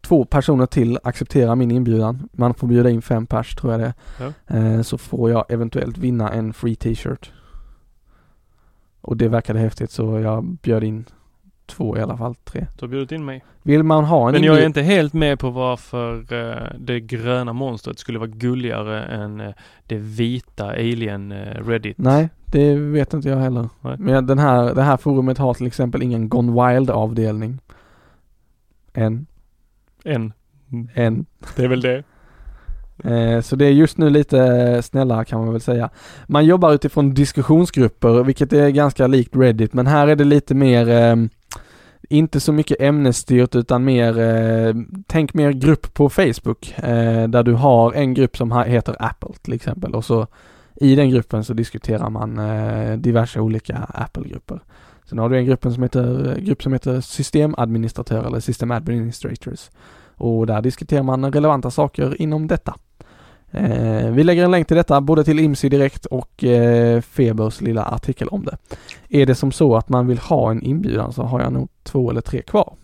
[0.00, 3.94] två personer till accepterar min inbjudan, man får bjuda in fem pers tror jag det
[4.46, 7.32] är, eh, så får jag eventuellt vinna en free t-shirt.
[9.00, 11.04] Och det verkade häftigt så jag bjöd in
[11.66, 12.66] två i alla fall, tre.
[12.78, 13.44] Du har bjudit in mig.
[13.62, 17.52] Vill man ha en Men jag är inte helt med på varför eh, det gröna
[17.52, 19.52] monstret skulle vara gulligare än eh,
[19.86, 21.98] det vita alien eh, Reddit.
[21.98, 23.68] Nej, det vet inte jag heller.
[23.80, 23.96] Nej.
[23.98, 27.58] Men den här, det här forumet har till exempel ingen Gone Wild avdelning.
[28.94, 29.26] Än.
[30.04, 30.32] En.
[30.94, 31.26] Än.
[31.56, 32.02] Det är väl det.
[33.42, 35.90] Så det är just nu lite snällare kan man väl säga.
[36.26, 40.88] Man jobbar utifrån diskussionsgrupper, vilket är ganska likt Reddit, men här är det lite mer
[40.88, 41.16] eh,
[42.08, 44.74] inte så mycket ämnesstyrt utan mer, eh,
[45.06, 49.52] tänk mer grupp på Facebook, eh, där du har en grupp som heter Apple till
[49.52, 50.26] exempel och så
[50.80, 54.60] i den gruppen så diskuterar man eh, diverse olika Apple-grupper.
[55.08, 59.70] Sen har du en eh, grupp som heter, grupp som heter systemadministratör eller system administrators.
[60.16, 62.74] Och där diskuterar man relevanta saker inom detta.
[63.56, 67.84] Eh, vi lägger en länk till detta både till IMSI direkt och eh, Febers lilla
[67.84, 68.56] artikel om det.
[69.08, 72.10] Är det som så att man vill ha en inbjudan så har jag nog två
[72.10, 72.74] eller tre kvar.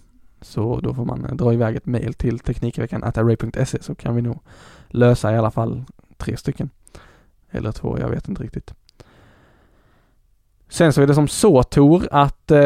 [0.40, 4.22] Så då får man eh, dra iväg ett mail till Teknikveckan array.se så kan vi
[4.22, 4.38] nog
[4.88, 5.84] lösa i alla fall
[6.16, 6.70] tre stycken.
[7.50, 8.74] Eller två, jag vet inte riktigt.
[10.68, 12.58] Sen så är det som så Tor att eh,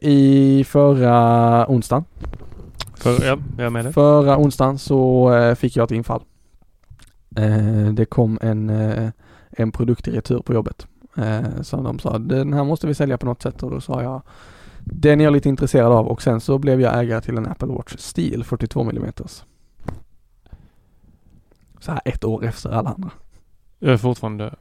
[0.00, 2.04] i förra onsdagen
[2.94, 3.94] För, ja, jag med.
[3.94, 6.22] Förra onsdagen så eh, fick jag ett infall.
[7.36, 9.10] Eh, det kom en, eh,
[9.50, 10.86] en produkt i retur på jobbet.
[11.16, 14.02] Eh, som de sa, den här måste vi sälja på något sätt och då sa
[14.02, 14.22] jag
[14.84, 17.68] den är jag lite intresserad av och sen så blev jag ägare till en Apple
[17.68, 19.12] Watch Steel 42 mm.
[21.80, 23.10] Så här ett år efter alla andra.
[23.78, 24.54] Jag är fortfarande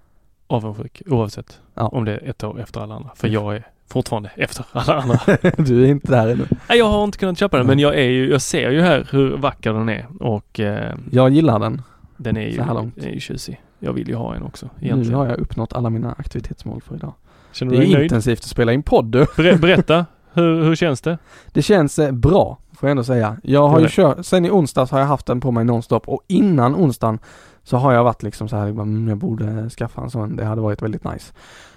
[0.48, 1.88] avundsjuk oavsett Ja.
[1.88, 3.10] om det är ett år efter alla andra.
[3.16, 5.20] För jag är fortfarande efter alla andra.
[5.58, 6.48] du är inte där ännu.
[6.70, 9.08] Nej, jag har inte kunnat köpa den men jag är ju, jag ser ju här
[9.12, 11.82] hur vacker den är och eh, Jag gillar den.
[12.18, 12.96] Den är ju, Så här långt.
[12.96, 13.62] den är ju tjusig.
[13.80, 15.20] Jag vill ju ha en också Nu egentligen.
[15.20, 17.14] har jag uppnått alla mina aktivitetsmål för idag.
[17.52, 18.04] Känner Det är nöjd?
[18.04, 19.12] intensivt att spela in podd.
[19.38, 21.18] Ber- berätta, hur, hur känns det?
[21.52, 23.38] Det känns eh, bra, får jag ändå säga.
[23.44, 26.22] Jag har ju kört, sen i onsdags har jag haft den på mig nonstop och
[26.28, 27.20] innan onsdagen
[27.64, 30.62] så har jag varit liksom så här, mm, jag borde skaffa en sån, det hade
[30.62, 31.34] varit väldigt nice.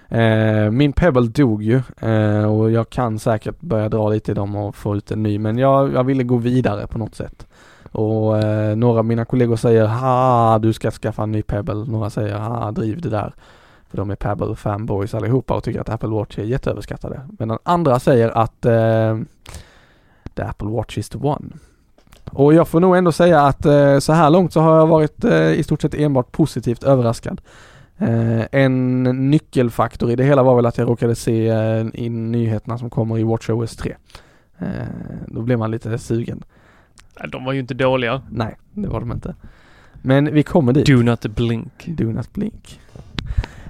[0.08, 4.56] Eh, min Pebble dog ju eh, och jag kan säkert börja dra lite i dem
[4.56, 7.46] och få ut en ny men jag, jag ville gå vidare på något sätt.
[7.96, 12.10] Och eh, några av mina kollegor säger ha du ska skaffa en ny Pebble, några
[12.10, 13.34] säger ha driv det där.
[13.88, 17.20] För de är Pebble fanboys allihopa och tycker att Apple Watch är jätteöverskattade.
[17.38, 19.18] medan andra säger att eh,
[20.34, 21.48] the Apple Watch is the one.
[22.30, 25.24] Och jag får nog ändå säga att eh, så här långt så har jag varit
[25.24, 27.40] eh, i stort sett enbart positivt överraskad.
[27.98, 32.90] Eh, en nyckelfaktor i det hela var väl att jag råkade se eh, nyheterna som
[32.90, 33.96] kommer i WatchOS 3.
[34.58, 34.66] Eh,
[35.26, 36.44] då blev man lite sugen.
[37.28, 38.22] De var ju inte dåliga.
[38.30, 39.34] Nej, det var de inte.
[40.02, 40.86] Men vi kommer dit.
[40.86, 41.86] Do not blink.
[41.86, 42.80] Do not blink.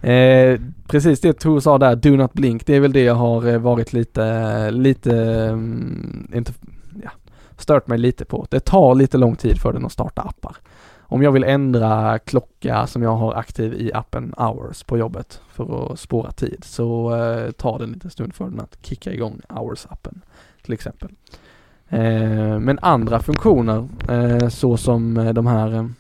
[0.07, 3.49] Eh, precis det Tor sa där, do not blink, det är väl det jag har
[3.49, 6.53] eh, varit lite, lite, mm, inte,
[7.03, 7.11] ja,
[7.57, 8.47] stört mig lite på.
[8.51, 10.57] Det tar lite lång tid för den att starta appar.
[11.09, 15.93] Om jag vill ändra klocka som jag har aktiv i appen Hours på jobbet för
[15.93, 19.41] att spåra tid så eh, tar det en liten stund för den att kicka igång
[19.49, 20.21] Hours-appen
[20.63, 21.11] till exempel.
[21.89, 25.91] Eh, men andra funktioner eh, så som eh, de här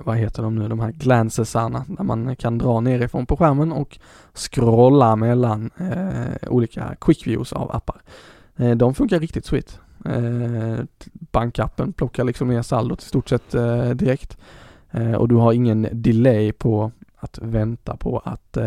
[0.00, 3.98] vad heter de nu, de här glancesarna där man kan dra nerifrån på skärmen och
[4.34, 8.02] scrolla mellan eh, olika quick views av appar.
[8.56, 9.80] Eh, de funkar riktigt sweet.
[10.04, 13.50] Eh, bankappen plockar liksom ner saldot i stort sett
[13.94, 14.38] direkt.
[15.18, 18.58] Och du har ingen delay på att vänta på att,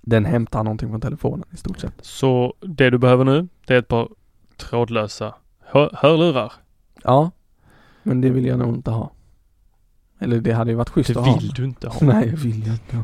[0.00, 1.94] Den hämtar någonting från telefonen i stort sett.
[2.00, 4.08] Så det du behöver nu, det är ett par
[4.60, 5.34] trådlösa
[5.66, 6.52] hör hörlurar.
[7.04, 7.30] Ja,
[8.02, 9.10] men det vill jag nog inte ha.
[10.18, 11.34] Eller det hade ju varit schysst Det att ha.
[11.38, 11.94] vill du inte ha.
[12.06, 13.02] Nej, jag vill inte ha.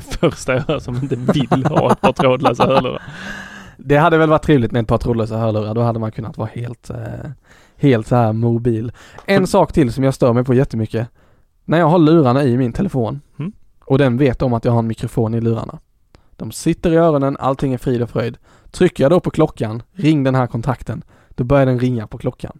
[0.00, 3.02] Första jag hör som inte vill ha ett par trådlösa hörlurar.
[3.76, 5.74] Det hade väl varit trevligt med ett par trådlösa hörlurar.
[5.74, 7.30] Då hade man kunnat vara helt, eh,
[7.76, 8.92] helt så här mobil.
[9.26, 11.08] En sak till som jag stör mig på jättemycket.
[11.64, 13.52] När jag har lurarna i min telefon Mm.
[13.84, 15.78] och den vet om att jag har en mikrofon i lurarna.
[16.36, 18.38] De sitter i öronen, allting är frid och fröjd.
[18.70, 22.58] Trycker jag då på klockan, ring den här kontakten, då börjar den ringa på klockan.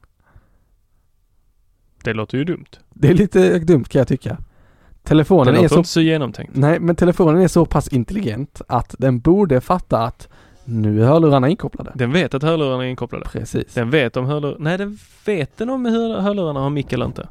[2.04, 2.66] Det låter ju dumt.
[2.90, 4.30] Det är lite dumt kan jag tycka.
[4.30, 6.56] Det Telefonen är låter så inte så genomtänkt.
[6.56, 10.28] Nej, men telefonen är så pass intelligent att den borde fatta att
[10.64, 11.92] nu är hörlurarna inkopplade.
[11.94, 13.24] Den vet att hörlurarna är inkopplade.
[13.24, 13.74] Precis.
[13.74, 14.56] Den vet om hörlurarna...
[14.58, 17.28] Nej, den vet den om hur hörlurarna har mick eller inte.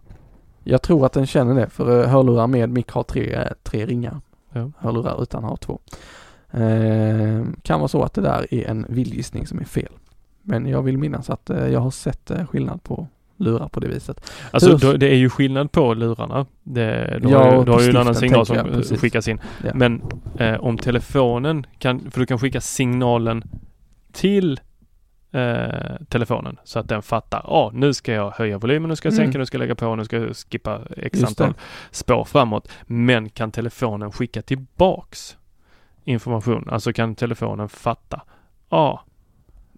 [0.63, 4.22] Jag tror att den känner det för hörlurar med mick har tre, tre ringar.
[4.54, 4.72] Ja.
[4.78, 5.80] Hörlurar utan har två.
[6.51, 9.91] Eh, kan vara så att det där är en vildgissning som är fel.
[10.41, 13.07] Men jag vill minnas att eh, jag har sett eh, skillnad på
[13.38, 14.31] lurar på det viset.
[14.51, 16.45] Alltså Hur- då, det är ju skillnad på lurarna.
[16.63, 19.39] Det, du Ja, har du har ju en annan signal som jag, skickas in.
[19.63, 19.71] Ja.
[19.73, 20.01] Men
[20.60, 23.43] om telefonen kan, för du kan skicka signalen
[24.12, 24.60] till
[26.10, 29.25] telefonen så att den fattar, ja nu ska jag höja volymen, nu ska jag Mm.
[29.25, 31.53] sänka, nu ska jag lägga på, nu ska jag skippa x antal
[31.91, 32.69] spår framåt.
[32.86, 35.38] Men kan telefonen skicka tillbaks
[36.08, 36.70] information?
[36.70, 38.22] Alltså kan telefonen fatta,
[38.70, 39.02] ja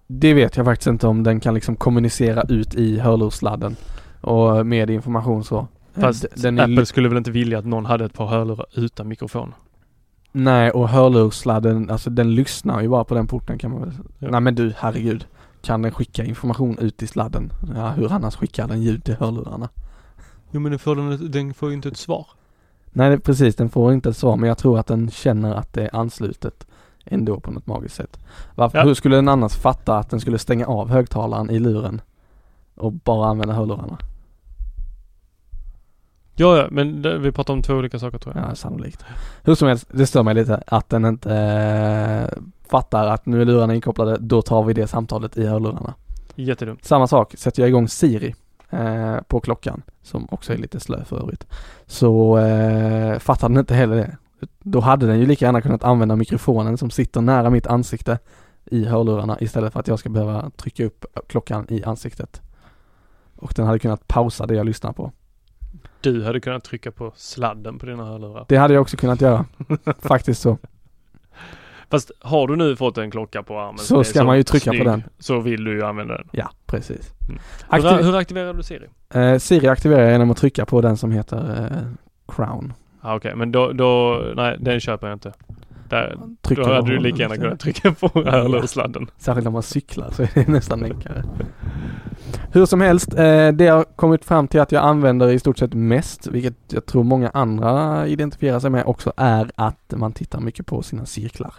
[0.07, 3.75] Det vet jag faktiskt inte om den kan liksom kommunicera ut i hörlurssladden
[4.21, 5.67] och med information så.
[5.95, 8.65] Eh, Fast d- den Apple skulle väl inte vilja att någon hade ett par hörlurar
[8.73, 9.53] utan mikrofon?
[10.31, 14.27] Nej, och hörlurssladden, alltså den lyssnar ju bara på den porten kan man väl Ja.
[14.31, 15.25] Nej men du, herregud.
[15.61, 17.51] Kan den skicka information ut i sladden?
[17.75, 19.69] Ja, hur annars skickar den ljud till hörlurarna?
[20.51, 22.27] Jo men den får, den, den får ju inte ett svar.
[22.91, 25.83] Nej, precis, den får inte ett svar men jag tror att den känner att det
[25.83, 26.67] är anslutet
[27.05, 28.19] ändå på något magiskt sätt.
[28.55, 28.83] Varför, Ja.
[28.83, 32.01] Hur skulle den annars fatta att den skulle stänga av högtalaren i luren
[32.75, 33.97] och bara använda hörlurarna?
[36.35, 38.49] Ja, ja, men det, vi pratar om två olika saker tror jag.
[38.49, 39.05] Ja, sannolikt.
[39.43, 42.37] Hur som helst, det stör mig lite att den inte eh,
[42.69, 45.93] fattar att nu är lurarna inkopplade, då tar vi det samtalet i hörlurarna.
[46.35, 46.85] Jättedumt.
[46.85, 48.35] Samma sak, sätter jag igång Siri
[48.69, 51.47] eh, på klockan, som också är lite slö för övrigt,
[51.85, 54.17] så eh, fattar den inte heller det.
[54.59, 58.19] Då hade den ju lika gärna kunnat använda mikrofonen som sitter nära mitt ansikte
[58.65, 62.41] i hörlurarna istället för att jag ska behöva trycka upp klockan i ansiktet.
[63.35, 65.11] Och den hade kunnat pausa det jag lyssnar på.
[66.01, 68.45] Du hade kunnat trycka på sladden på dina hörlurar.
[68.47, 69.45] Det hade jag också kunnat göra.
[69.99, 70.57] Faktiskt så.
[71.91, 74.75] Fast har du nu fått en klocka på armen Så ska man ju trycka på
[74.75, 75.03] snygg, den.
[75.19, 76.27] Så vill du ju använda den.
[76.31, 77.13] Ja, precis.
[77.29, 77.41] Mm.
[77.69, 78.87] Aktiv- Hur, hur aktiverar du Siri?
[79.13, 81.77] eh, Siri aktiverar jag genom att trycka på den som heter eh,
[82.35, 82.73] Crown.
[83.01, 85.33] Ah, Okej, men då, då, nej den köper jag inte.
[85.89, 89.07] Där, Trycker då hade på du lika gärna kunnat trycka på hörlurssladden.
[89.17, 91.23] Särskilt när man cyklar så är det nästan enklare.
[92.51, 95.73] Hur som helst, eh, det jag kommit fram till att jag använder i stort sett
[95.73, 100.65] mest, vilket jag tror många andra identifierar sig med också, är att man tittar mycket
[100.65, 101.53] på sina cirklar.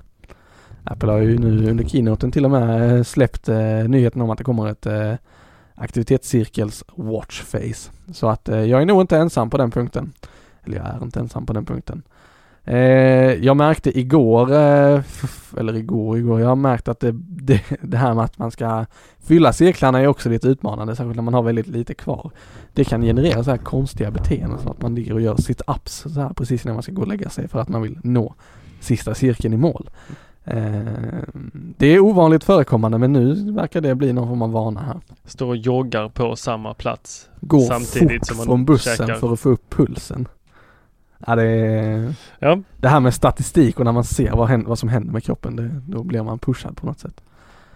[0.84, 4.38] Apple har ju nu under keynoten till och med eh, släppt eh, nyheten om att
[4.38, 5.14] det kommer ett eh,
[5.74, 7.90] aktivitetscirkels watchface.
[8.12, 10.12] Så att eh, jag är nog inte ensam på den punkten.
[10.64, 12.02] Eller jag är inte ensam på den punkten.
[12.64, 15.02] Eh, jag märkte igår, eh,
[15.56, 18.86] eller igår, igår, jag har märkt att det, det, det här med att man ska
[19.22, 22.30] fylla cirklarna är också lite utmanande, särskilt när man har väldigt lite kvar.
[22.74, 26.20] Det kan generera så här konstiga beteenden som att man ligger och gör sit-ups så
[26.20, 28.34] här precis när man ska gå och lägga sig för att man vill nå
[28.80, 29.90] sista cirkeln i mål.
[30.50, 31.22] Eh,
[31.78, 35.00] det är ovanligt förekommande men nu verkar det bli någon form av vana här.
[35.24, 37.28] Står och joggar på samma plats.
[37.40, 39.14] Går Samtidigt som man från bussen käkar.
[39.14, 40.28] för att få upp pulsen.
[41.26, 44.78] Ja, det, är, Ja, det här med statistik och när man ser vad, händer, vad
[44.78, 47.20] som händer med kroppen, det, då blir man pushad på något sätt.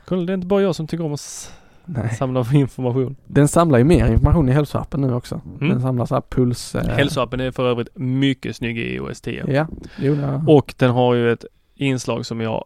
[0.05, 1.53] kolla det är inte bara jag som tycker om att
[1.85, 2.15] Nej.
[2.15, 3.17] samla information.
[3.27, 5.41] Den samlar ju mer information i hälsoappen nu också.
[5.61, 5.69] Mm.
[5.69, 6.75] Den samlar så här puls...
[6.75, 9.45] Eh, Hälsoappen är för övrigt mycket snygg i iOS 10.
[9.49, 9.67] Ja,
[9.99, 12.65] jo, det, Och den har ju ett inslag som jag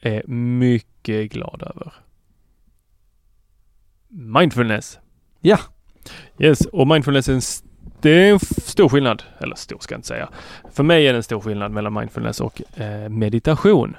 [0.00, 1.92] är mycket glad över.
[4.08, 4.98] Mindfulness.
[5.40, 5.58] Ja.
[6.38, 7.40] Yes, och mindfulness är en,
[8.00, 9.22] det är en stor skillnad.
[9.38, 10.28] Eller stor ska jag inte säga.
[10.72, 13.96] För mig är det en stor skillnad mellan mindfulness och eh, meditation.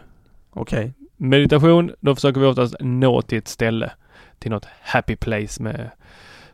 [0.51, 0.93] okej.
[1.17, 3.91] Meditation, då försöker vi oftast nå till ett ställe.
[4.39, 5.89] Till något happy place med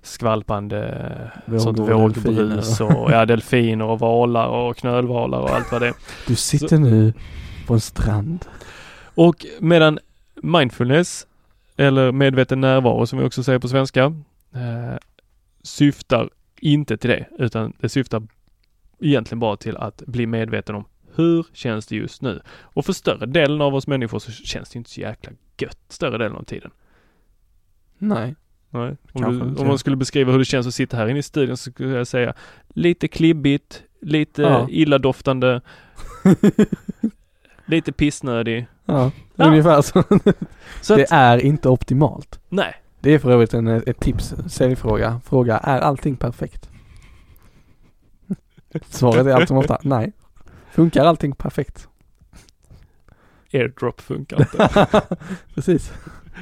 [0.02, 5.88] skvalpande Vågor sånt vågbrus och ja, delfiner och valar och knölvalar och allt vad det
[5.88, 5.94] är.
[6.28, 7.14] Du sitter nu
[7.66, 8.46] på en strand.
[9.16, 10.00] Och medan
[10.36, 11.28] mindfulness,
[11.78, 14.04] eller medveten närvaro som vi också säger på svenska,
[14.54, 14.98] eh,
[15.64, 18.24] syftar inte till det, utan det syftar
[19.00, 20.86] egentligen bara till att bli medveten om
[21.16, 22.42] Hur känns det just nu?
[22.62, 26.18] Och för större delen av oss människor så känns det inte så jäkla gött större
[26.18, 26.72] delen av tiden.
[27.98, 28.36] Nej.
[28.70, 28.98] Nej.
[29.12, 29.22] Om,
[29.56, 31.72] du, om man skulle beskriva hur det känns att sitta här inne i studion så
[31.72, 32.34] skulle jag säga
[32.70, 34.68] lite klibbigt, lite Ja.
[34.70, 35.62] illadoftande,
[37.66, 38.68] lite pissnödig.
[38.86, 39.46] Ja, Ja.
[39.48, 40.04] ungefär så.
[40.82, 42.40] Så det att, är inte optimalt.
[42.50, 42.74] nej.
[43.00, 45.22] Det är för övrigt en, ett tips, säljfråga.
[45.26, 46.70] Fråga, är allting perfekt?
[48.90, 50.12] Svaret är allt som ofta, nej.
[50.72, 51.88] Funkar allting perfekt?
[53.54, 54.88] Airdrop funkar inte.
[55.56, 55.94] Precis.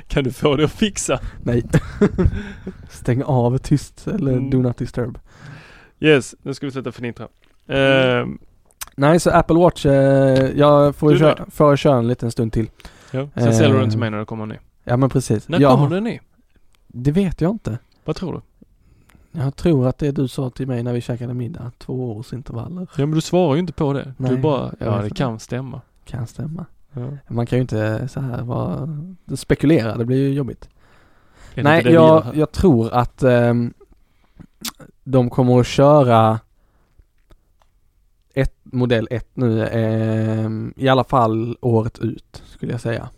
[0.07, 1.19] kan du få det att fixa?
[1.43, 1.63] Nej.
[2.89, 4.49] Stäng av tyst eller Mm.
[4.49, 5.19] do not disturb.
[5.99, 7.27] Yes, nu ska vi sluta förnittra.
[7.67, 8.39] Ehm,
[8.95, 9.91] Nej, så Apple Watch, eh,
[10.55, 12.69] jag får Du köra, får köra en liten stund till.
[13.11, 13.27] ja.
[13.35, 14.55] Sen säljer du den till Ehm, mig när det kommer en ny.
[14.83, 15.49] Ja men precis.
[15.49, 16.19] När jag, kommer den ny?
[16.87, 17.77] Det vet jag inte.
[18.05, 18.41] Vad tror du?
[19.39, 22.87] Jag tror att det du sa till mig när vi käkade middag, två års intervaller.
[22.97, 24.13] Ja men du svarar ju inte på det.
[24.17, 25.81] Du Nej, bara, jag ja det kan stämma.
[26.05, 26.65] Kan stämma.
[26.93, 27.07] Ja.
[27.27, 28.89] Man kan ju inte så här vara,
[29.35, 30.69] spekulera, det blir ju jobbigt.
[31.55, 33.73] Nej, jag, jag tror att ehm,
[35.03, 36.39] de kommer att köra
[38.73, 40.49] modell 1 nu, eh,
[40.83, 43.09] i alla fall året ut skulle jag säga.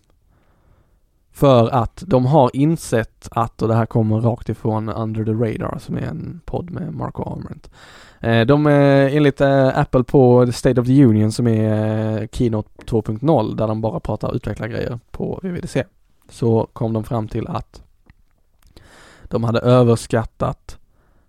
[1.32, 5.78] För att de har insett att, och det här kommer rakt ifrån Under the Radar
[5.80, 7.70] som är en podd med Marco Arment.
[8.20, 12.28] Eh, de är enligt eh, Apple på The State of the Union som är eh,
[12.32, 15.84] Keynote 2.0 där de bara pratar utvecklargrejer på VVDC.
[16.30, 17.84] Så kom de fram till att
[19.24, 20.78] de hade överskattat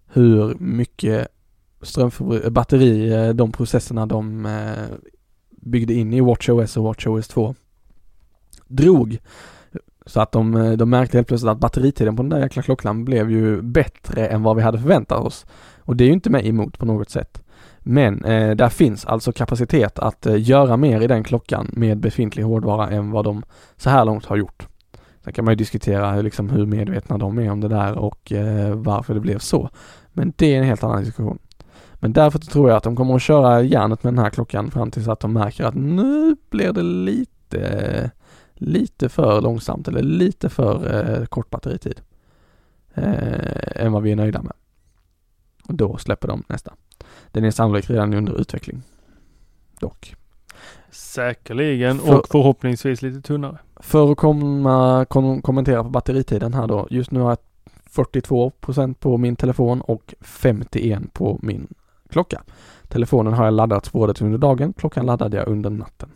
[0.06, 1.28] hur mycket
[1.86, 4.96] strömförbruk- eh, batteri, eh, de processerna de eh,
[5.50, 7.54] byggde in i WatchOS och WatchOS 2
[8.66, 9.18] drog.
[10.06, 13.30] Så att de, de märkte helt plötsligt att batteritiden på den där jäkla klockan blev
[13.30, 15.46] ju bättre än vad vi hade förväntat oss.
[15.78, 17.42] Och det är ju inte mig emot på något sätt.
[17.78, 22.42] Men eh, där finns alltså kapacitet att eh, göra mer i den klockan med befintlig
[22.42, 23.42] hårdvara än vad de
[23.76, 24.68] så här långt har gjort.
[25.24, 28.32] Sen kan man ju diskutera hur, liksom, hur medvetna de är om det där och
[28.32, 29.70] eh, varför det blev så.
[30.12, 31.38] Men det är en helt annan diskussion.
[32.00, 34.90] Men därför tror jag att de kommer att köra järnet med den här klockan fram
[34.90, 38.10] tills att de märker att nu blir det lite,
[38.54, 42.00] lite för långsamt eller lite för eh, kort batteritid.
[42.94, 44.52] Eh, än vad vi är nöjda med.
[45.68, 46.72] Och då släpper de nästa.
[47.32, 48.82] Den är sannolikt redan under utveckling.
[49.80, 50.14] Dock.
[50.90, 53.58] Säkerligen För- och förhoppningsvis lite tunnare.
[53.76, 56.86] För att komma, kom, kommentera på batteritiden här då.
[56.90, 57.38] Just nu har jag
[57.90, 61.74] 42% på min telefon och 51% på min
[62.08, 62.42] klocka.
[62.88, 66.08] Telefonen har jag laddat både under dagen, klockan laddade jag under natten.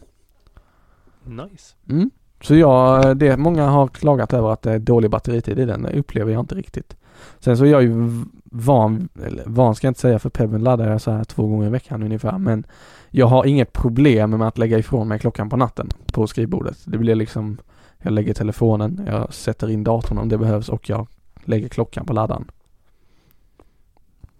[1.24, 1.74] Nice.
[1.88, 2.10] Mm.
[2.42, 5.98] Så jag, det många har klagat över att det är dålig batteritid i den, det
[5.98, 6.96] upplever jag inte riktigt.
[7.38, 10.90] Sen så är jag ju van, eller van ska jag inte säga för Pebben laddar
[10.90, 12.66] jag så här två gånger i veckan ungefär men
[13.10, 16.78] jag har inget problem med att lägga ifrån mig klockan på natten på skrivbordet.
[16.84, 17.58] Det blir liksom,
[17.98, 21.06] jag lägger telefonen, jag sätter in datorn om det behövs och jag
[21.44, 22.50] lägger klockan på laddaren.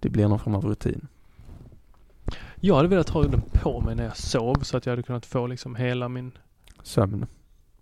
[0.01, 1.09] Det blir någon form av rutin.
[2.61, 5.27] Jag hade velat ha den på mig när jag sov så att jag hade kunnat
[5.27, 6.33] få liksom hela min...
[6.83, 7.27] Sömn.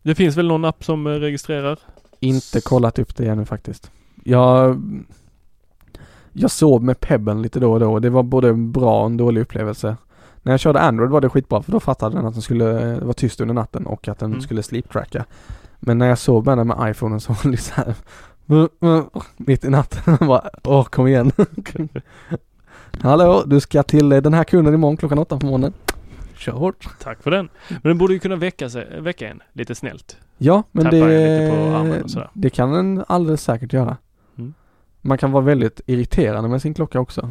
[0.03, 1.79] Det finns väl någon app som eh, registrerar?
[2.21, 3.91] Inte kollat upp det ännu faktiskt.
[4.25, 4.83] Jag,
[6.33, 9.41] jag sov med Pebben lite då och då det var både bra och en dålig
[9.41, 9.97] upplevelse.
[10.43, 13.13] När jag körde Android var det skitbra för då fattade den att den skulle vara
[13.13, 14.43] tyst under natten och att den Mm.
[14.43, 15.25] skulle sleep-tracka.
[15.81, 17.95] Men när jag sov med den med iPhonen så var det så här
[19.37, 20.17] mitt i natten.
[20.29, 21.33] bara, Åh, kom igen.
[23.01, 25.73] Hallå, du ska till den här kunden imorgon klockan åtta på morgonen.
[26.37, 26.89] Kör hårt.
[27.03, 27.49] Tack för den.
[27.69, 30.17] Men den borde ju kunna väcka, sig, väcka en lite snällt.
[30.39, 32.31] Ja, men det, lite på armen och sådär.
[32.33, 33.97] det kan den alldeles säkert göra.
[34.39, 34.55] Mm.
[35.01, 37.31] Man kan vara väldigt irriterande med sin klocka också.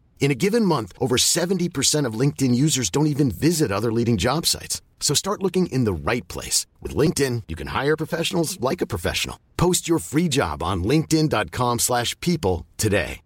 [0.21, 4.45] In a given month, over 70% of LinkedIn users don't even visit other leading job
[4.45, 4.81] sites.
[4.99, 6.67] So start looking in the right place.
[6.79, 9.37] With LinkedIn, you can hire professionals like a professional.
[9.57, 13.21] Post your free job on linkedin.com slash people today.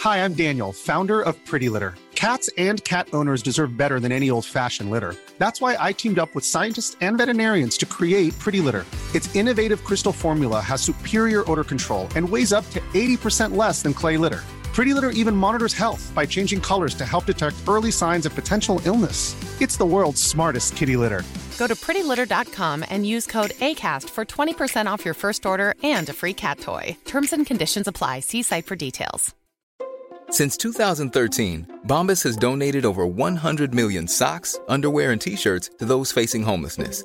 [0.00, 1.94] Hi, I'm Daniel, founder of Pretty Litter.
[2.14, 5.14] Cats and cat owners deserve better than any old-fashioned litter.
[5.36, 8.86] That's why I teamed up with scientists and veterinarians to create Pretty Litter.
[9.14, 13.92] Its innovative crystal formula has superior odor control and weighs up to 80% less than
[13.92, 14.42] clay litter.
[14.80, 18.80] Pretty Litter even monitors health by changing colors to help detect early signs of potential
[18.86, 19.36] illness.
[19.60, 21.22] It's the world's smartest kitty litter.
[21.58, 26.14] Go to prettylitter.com and use code ACAST for 20% off your first order and a
[26.14, 26.96] free cat toy.
[27.04, 28.20] Terms and conditions apply.
[28.20, 29.34] See site for details.
[30.30, 36.10] Since 2013, Bombas has donated over 100 million socks, underwear, and t shirts to those
[36.10, 37.04] facing homelessness.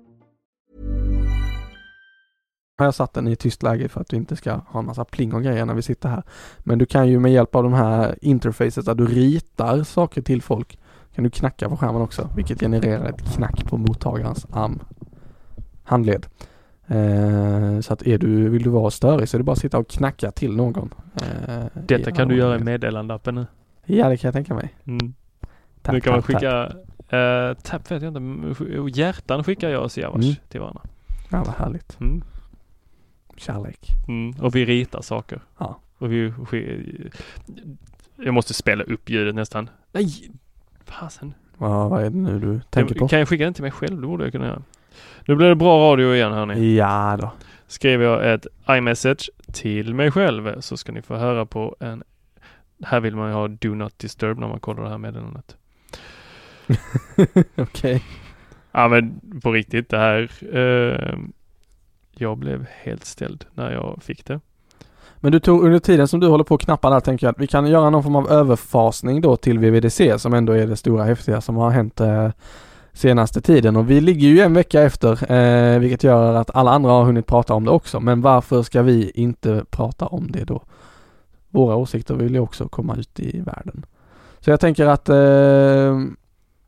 [2.81, 5.05] Har jag satt den i tyst läge för att vi inte ska ha en massa
[5.05, 6.23] pling och grejer när vi sitter här.
[6.59, 10.41] Men du kan ju med hjälp av de här interfacet där du ritar saker till
[10.41, 10.79] folk
[11.15, 14.79] kan du knacka på skärmen också, vilket genererar ett knack på mottagarens arm,
[15.83, 16.25] handled.
[16.87, 19.77] Eh, så att är du, vill du vara störig så är det bara att sitta
[19.77, 20.93] och knacka till någon.
[21.47, 23.45] Eh, Detta kan du göra i meddelandeappen nu.
[23.85, 24.75] Ja, det kan jag tänka mig.
[24.85, 25.13] Mm.
[25.81, 30.23] Tap, nu kan man skicka, uh, tapp vet jag inte, hjärtan skickar jag och Siavash
[30.23, 30.35] Mm.
[30.49, 30.81] till varandra.
[31.29, 31.99] Ja, vad härligt.
[31.99, 32.23] Mm.
[33.41, 33.89] Kärlek.
[34.07, 34.31] Mm.
[34.39, 35.41] Och vi ritar saker.
[35.57, 35.79] Ja.
[35.97, 36.33] Och vi,
[38.15, 39.69] jag måste spela upp ljudet nästan.
[39.91, 40.31] Nej!
[40.85, 41.33] Fasen.
[41.57, 43.07] Vad, vad är det nu du tänker på?
[43.07, 44.01] Kan jag skicka den till mig själv?
[44.01, 44.63] Det borde jag kunna göra.
[45.25, 46.75] Nu blir det bra radio igen hörni.
[46.75, 47.31] Ja då.
[47.67, 52.03] Skriver jag ett iMessage till mig själv så ska ni få höra på en
[52.83, 55.57] här vill man ju ha Do Not Disturb när man kollar det här meddelandet.
[57.55, 58.03] Okej.
[58.71, 60.29] Ja men på riktigt det här.
[60.57, 61.17] Eh,
[62.21, 64.39] jag blev helt ställd när jag fick det.
[65.17, 67.39] Men du tog under tiden som du håller på att knappa där tänker jag att
[67.39, 71.03] vi kan göra någon form av överfasning då till VVDC som ändå är det stora
[71.03, 72.29] häftiga som har hänt eh,
[72.93, 76.91] senaste tiden och vi ligger ju en vecka efter eh, vilket gör att alla andra
[76.91, 80.61] har hunnit prata om det också men varför ska vi inte prata om det då?
[81.49, 83.85] Våra åsikter vill ju också komma ut i världen.
[84.39, 85.99] Så jag tänker att eh,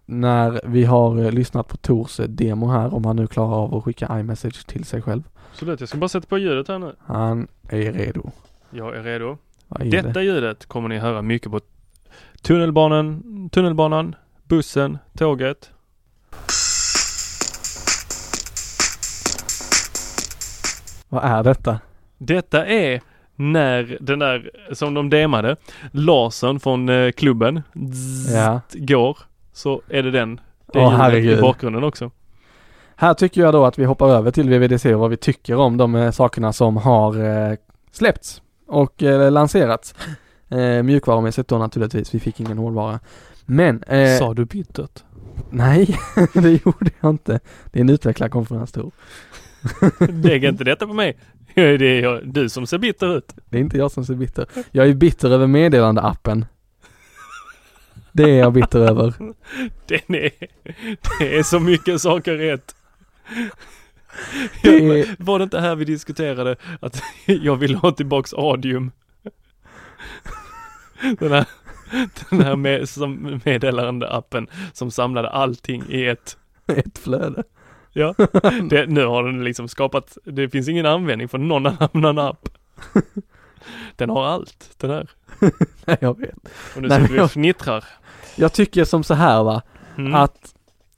[0.06, 4.20] när vi har lyssnat på Tors demo här om han nu klarar av att skicka
[4.20, 5.24] iMessage till sig själv.
[5.54, 6.96] Absolut, jag ska bara sätta på ljudet här nu.
[7.06, 8.32] Han är redo.
[8.70, 9.38] Jag är redo.
[9.80, 10.24] Är Detta det?
[10.24, 11.60] ljudet kommer ni höra mycket på
[12.42, 14.16] tunnelbanan, tunnelbanan,
[14.48, 15.72] bussen, tåget.
[21.10, 21.80] Vad är detta?
[22.18, 23.02] Detta är
[23.36, 25.56] när den där som de demade,
[25.92, 27.62] Larsson från eh, klubben,
[27.94, 28.62] zzz, Ja.
[28.74, 29.18] går.
[29.54, 30.40] Så är det den.
[30.74, 31.38] Det är herregud.
[31.38, 32.12] i bakgrunden också.
[32.96, 35.78] Här tycker jag då att vi hoppar över till VVDC och vad vi tycker om
[35.78, 37.56] de eh, sakerna som har eh,
[37.92, 39.96] släppts och eh, lanserats.
[40.50, 43.00] Eh, mjukvarumässigt då naturligtvis, vi fick ingen hårdvara.
[43.46, 45.04] Men, eh, Sa du bittert?
[45.50, 45.98] nej,
[46.34, 47.40] det gjorde jag inte.
[47.72, 48.92] Det är en utvecklarkonferens Tor.
[50.24, 51.18] Lägg inte detta på mig.
[51.56, 53.36] Det är jag, du som ser bitter ut.
[53.50, 54.46] Det är inte jag som ser bitter.
[54.72, 56.46] Jag är bitter över meddelandeappen.
[58.12, 59.14] Det är jag bitter över.
[59.88, 60.32] Den är,
[61.20, 62.76] det är så mycket saker rätt.
[64.64, 68.92] Är, Var det inte här vi diskuterade att jag vill ha tillbaks Adium?
[71.20, 71.46] Den här,
[72.30, 76.38] den här med, som meddelande-appen som samlade allting i ett.
[76.68, 77.44] ett flöde.
[77.94, 78.14] Ja,
[78.70, 82.50] det, nu har den liksom skapat, det finns ingen användning för någon annan app.
[83.96, 85.10] Den har allt, den här.
[85.86, 86.36] Nej, jag vet.
[86.76, 87.84] Och nu sitter vi jag- och fnittrar.
[88.36, 89.62] Jag tycker som så här va,
[89.98, 90.16] Mm.
[90.16, 90.56] att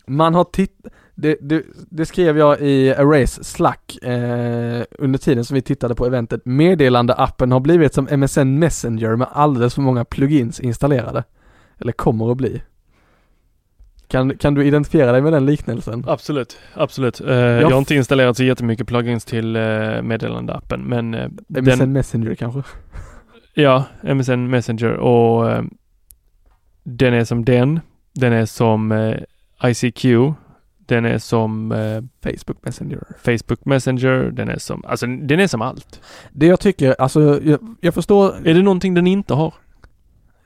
[0.07, 0.77] man har titt
[1.15, 6.05] det, det, det skrev jag i Erase Slack eh, under tiden som vi tittade på
[6.05, 6.41] eventet.
[6.45, 11.23] Meddelandeappen har blivit som MSN Messenger med alldeles för många plugins installerade.
[11.79, 12.61] Eller kommer att bli.
[14.07, 16.05] Kan, kan du identifiera dig med den liknelsen?
[16.07, 17.21] Absolut, absolut.
[17.21, 21.93] Eh, jag har inte installerat så jättemycket plugins till uh, meddelandeappen men eh, MSN den,
[21.93, 22.63] Messenger kanske?
[23.53, 25.63] ja, MSN Messenger och eh,
[26.83, 27.79] den är som den.
[28.13, 29.17] Den är som eh,
[29.63, 30.05] ICQ
[30.85, 33.03] Den är som eh, Facebook Messenger.
[33.17, 36.01] Facebook Messenger, den är som, alltså den är som allt.
[36.31, 39.53] Det jag tycker, alltså jag, jag förstår, Är det någonting den inte har?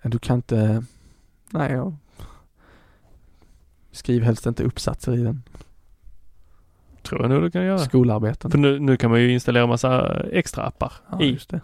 [0.04, 0.84] du kan inte,
[1.50, 1.96] nej jag
[3.92, 5.44] Skriv helst inte uppsatser i den.
[7.04, 7.78] Tror jag nog du kan göra.
[7.78, 8.52] Skolarbeten.
[8.52, 11.62] För nu, nu kan man ju installera massa extra appar Ja, i, just det.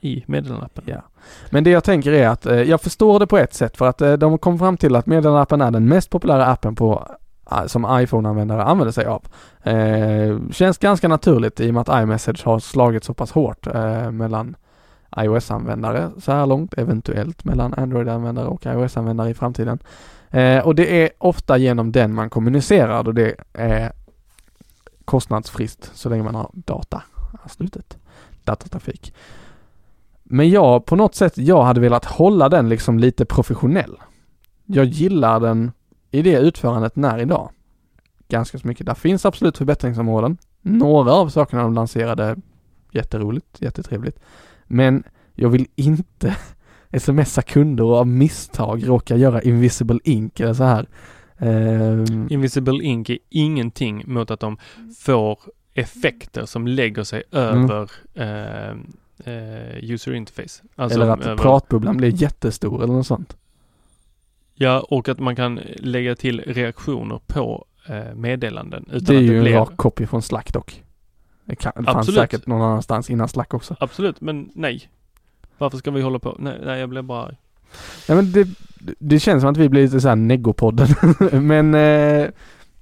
[0.00, 0.84] i meddelandeappen.
[0.86, 1.02] Ja.
[1.50, 4.00] Men det jag tänker är att eh, jag förstår det på ett sätt för att
[4.00, 7.16] eh, de kom fram till att meddelandeappen är den mest populära appen på
[7.66, 9.24] som iPhone-användare använder sig av.
[9.62, 14.10] Eh, känns ganska naturligt i och med att iMessage har slagit så pass hårt eh,
[14.10, 14.56] mellan
[15.16, 19.78] iOS-användare så här långt, eventuellt mellan Android-användare och iOS-användare i framtiden.
[20.30, 23.92] Eh, och det är ofta genom den man kommunicerar och det är
[25.04, 27.02] kostnadsfritt så länge man har data,
[27.48, 27.98] slutet,
[28.44, 29.14] datatrafik.
[30.22, 33.96] Men jag på något sätt, jag hade velat hålla den liksom lite professionell.
[34.66, 35.72] Jag gillar den
[36.10, 37.50] i det utförandet när idag.
[38.28, 38.86] Ganska så mycket.
[38.86, 40.38] Där finns absolut förbättringsområden.
[40.62, 42.36] Några av sakerna de lanserade
[42.92, 44.18] jätteroligt, jättetrevligt.
[44.66, 45.02] Men
[45.34, 46.36] jag vill inte
[46.98, 50.86] smsa kunder och av misstag råka göra invisible ink eller så här.
[51.38, 54.56] Ehm, Invisible Ink är ingenting mot att de
[54.98, 55.38] får
[55.74, 57.64] effekter som lägger sig Mm.
[57.70, 58.70] över eh,
[59.34, 60.62] eh, user interface.
[60.76, 63.36] Alltså eller att över, pratbubblan blir jättestor eller något sånt.
[64.62, 69.22] Ja, och att man kan lägga till reaktioner på eh, meddelanden utan det är att
[69.24, 69.54] ju det en blir...
[69.54, 70.82] rak copy från Slack dock.
[71.44, 73.76] Det, kan, det fanns säkert någon annanstans innan Slack också.
[73.80, 74.90] Absolut, men nej.
[75.58, 76.36] Varför ska vi hålla på?
[76.38, 77.36] Nej, nej jag blir bara arg.
[78.08, 78.48] Ja, men det,
[78.98, 80.88] det känns som att vi blir lite såhär neggopodden.
[81.46, 82.28] men eh,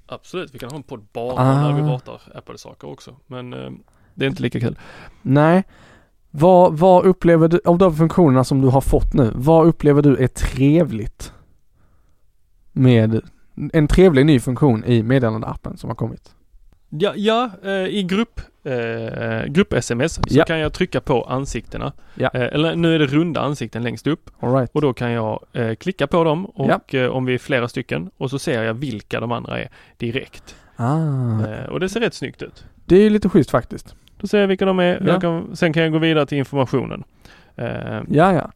[0.06, 1.62] Absolut, vi kan ha en podd bara Ah.
[1.68, 3.16] när vi pratar Apple-saker också.
[3.26, 3.70] Men eh,
[4.14, 4.78] det är inte lika kul.
[5.22, 5.64] nej.
[6.30, 10.16] Vad, vad upplever du, av de funktionerna som du har fått nu, vad upplever du
[10.16, 11.32] är trevligt
[12.72, 13.20] med
[13.72, 16.34] en trevlig ny funktion i meddelandeappen som har kommit?
[16.90, 20.44] Ja, ja eh, i grupp, eh, grupp-sms så Ja.
[20.44, 21.92] kan jag trycka på ansiktena.
[22.14, 22.30] Ja.
[22.34, 24.70] Eh, eller nu är det runda ansikten längst upp right.
[24.72, 28.10] och då kan jag eh, klicka på dem och eh, om vi är flera stycken
[28.16, 30.56] och så ser jag vilka de andra är direkt.
[30.76, 30.98] Ah,
[31.46, 32.64] Eh, och det ser rätt snyggt ut.
[32.84, 33.94] det är ju lite schysst faktiskt.
[34.20, 35.20] Då ser jag vilka de är.
[35.20, 37.04] Kan, sen kan jag gå vidare till informationen.
[38.08, 38.50] Ja, ja.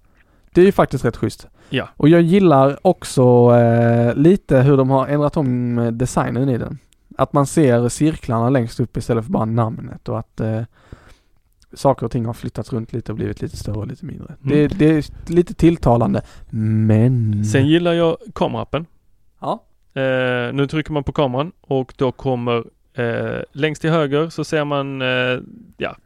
[0.52, 1.48] Det är ju faktiskt rätt schysst.
[1.70, 1.88] Ja.
[1.96, 6.78] Och jag gillar också eh, lite hur de har ändrat om eh, designen i den.
[7.18, 10.62] Att man ser cirklarna längst upp istället för bara namnet och att eh,
[11.72, 14.34] saker och ting har flyttats runt lite och blivit lite större och lite mindre.
[14.40, 16.22] Det, det är lite tilltalande.
[16.50, 17.44] Men...
[17.44, 18.86] Sen gillar jag kamerappen.
[19.40, 19.64] Ja.
[19.94, 24.64] Eh, nu trycker man på kameran och då kommer eh, längst till höger så ser
[24.64, 25.40] man eh,
[25.76, 25.96] ja,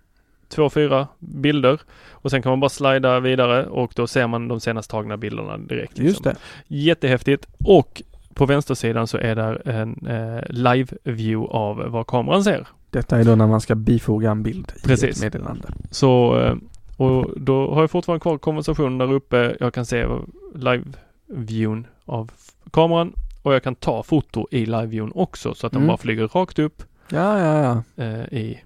[0.49, 1.81] två, fyra bilder
[2.11, 5.59] och sen kan man bara slida vidare och då ser man de senast tagna bilderna
[5.59, 5.99] direkt.
[5.99, 6.05] liksom.
[6.07, 6.37] Just det.
[6.67, 8.03] Jättehäftigt och
[8.35, 12.67] på vänstersidan så är där en eh, live view av vad kameran ser.
[12.91, 15.17] Detta är då när man ska bifoga en bild i Precis.
[15.17, 15.69] ett meddelande.
[15.91, 16.55] Så eh,
[16.97, 19.57] och då har jag fortfarande kvar konversationen där uppe.
[19.61, 20.07] Jag kan se
[20.55, 20.85] live
[21.27, 22.31] viewn av
[22.73, 25.87] kameran och jag kan ta foto i live viewn också så att de Mm.
[25.89, 28.05] bara flyger rakt upp Ja, ja, ja.
[28.05, 28.59] eh, i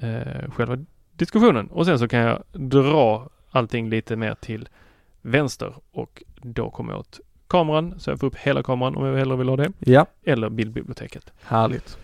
[0.00, 0.78] eh, själva
[1.12, 1.66] diskussionen.
[1.66, 4.68] Och sen så kan jag dra allting lite mer till
[5.22, 9.16] vänster och då kommer jag åt kameran så jag får upp hela kameran om jag
[9.16, 9.72] hellre vill ha det.
[9.78, 11.32] Ja, Eller bildbiblioteket.
[11.42, 11.98] härligt.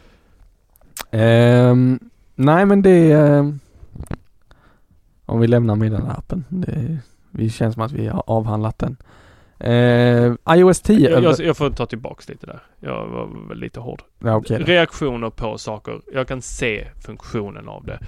[1.11, 1.99] Ehm,
[2.35, 3.59] nej men det är...
[5.27, 6.45] om vi lämnar meddelandeappen.
[6.49, 6.99] Det,
[7.31, 8.97] vi känns som att vi har avhandlat den.
[9.67, 11.11] Ehm, iOS 10.
[11.11, 12.61] Jag, jag, jag får ta tillbaks lite där.
[12.81, 14.03] Jag var lite hård.
[14.19, 14.55] ja, då.
[14.57, 16.01] Reaktioner på saker.
[16.12, 17.99] Jag kan se funktionen av det.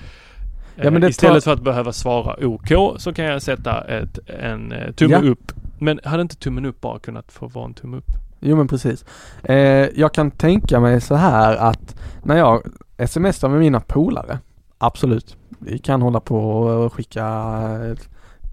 [0.76, 4.18] Ja, Eh, det Istället tar- för att behöva svara OK så kan jag sätta ett,
[4.28, 5.30] en eh, tumme Ja.
[5.30, 5.52] upp.
[5.78, 8.06] Men hade inte tummen upp bara kunnat få vara en tumme upp?
[8.40, 9.04] Jo men precis.
[9.42, 9.56] Eh,
[9.94, 12.62] jag kan tänka mig så här att när jag
[13.08, 14.38] smsar med mina polare,
[14.78, 17.24] absolut, vi kan hålla på och skicka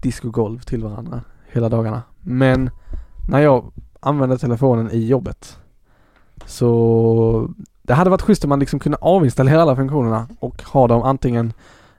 [0.02, 1.20] discogolv till varandra
[1.52, 2.02] hela dagarna.
[2.20, 2.70] Men
[3.28, 5.58] när jag använder telefonen i jobbet
[6.46, 7.50] så
[7.82, 11.52] det hade varit schysst om man liksom kunde avinstallera alla funktionerna och ha dem antingen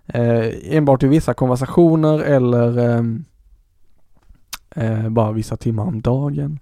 [0.07, 3.26] eh, enbart i vissa konversationer eller ehm,
[4.76, 6.59] eh, bara vissa timmar om dagen.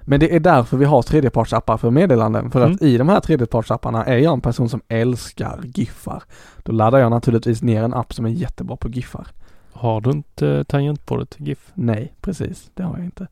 [0.00, 2.50] Men det är därför vi har tredjepartsappar för meddelanden.
[2.50, 6.22] För att i de här tredjepartsapparna är jag en person som älskar giffar.
[6.62, 9.26] Då laddar jag naturligtvis ner en app som är jättebra på giffar.
[9.72, 11.70] Har du inte tangentbordet GIF?
[11.74, 12.70] Nej, precis.
[12.74, 13.26] Det har jag inte.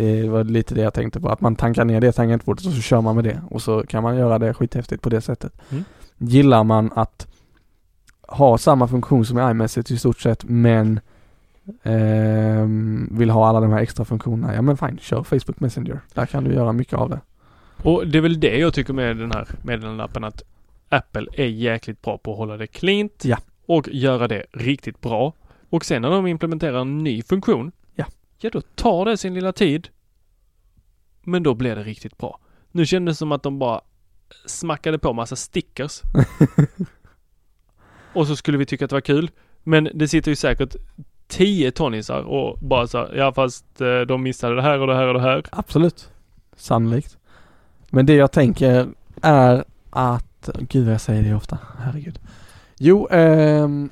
[0.00, 1.28] Det var lite det jag tänkte på.
[1.28, 3.40] Att man tankar ner det tangentbordet och så kör man med det.
[3.50, 5.52] Och så kan man göra det skithäftigt på det sättet.
[5.70, 5.84] Mm.
[6.18, 7.26] Gillar man att
[8.28, 11.00] ha samma funktion som i iMessage i stort sett men
[11.82, 14.54] ehm, vill ha alla de här extra funktionerna.
[14.54, 16.00] Ja men fine, kör Facebook Messenger.
[16.14, 17.20] Där kan du göra mycket av det.
[17.82, 20.42] Och det är väl det jag tycker med den här meddelandelappen att
[20.88, 23.38] Apple är jäkligt bra på att hålla det cleant Ja.
[23.66, 25.32] och göra det riktigt bra.
[25.70, 27.72] Och sen när de implementerar en ny funktion,
[28.40, 28.50] Ja.
[28.52, 29.88] då tar det sin lilla tid.
[31.22, 32.38] Men då blir det riktigt bra.
[32.72, 33.80] Nu kändes det som att de bara
[34.46, 36.02] smackade på massa stickers.
[38.12, 39.30] och så skulle vi tycka att det var kul.
[39.62, 40.76] Men det sitter ju säkert
[41.28, 44.94] tio tonnisar och bara så här, ja fast eh, de missade det här och det
[44.94, 45.44] här och det här.
[45.50, 46.10] Absolut.
[46.56, 47.18] Sannolikt.
[47.90, 48.88] Men det jag tänker
[49.22, 52.18] är att, gud vad jag säger det ofta, herregud.
[52.78, 53.90] Jo, ehm,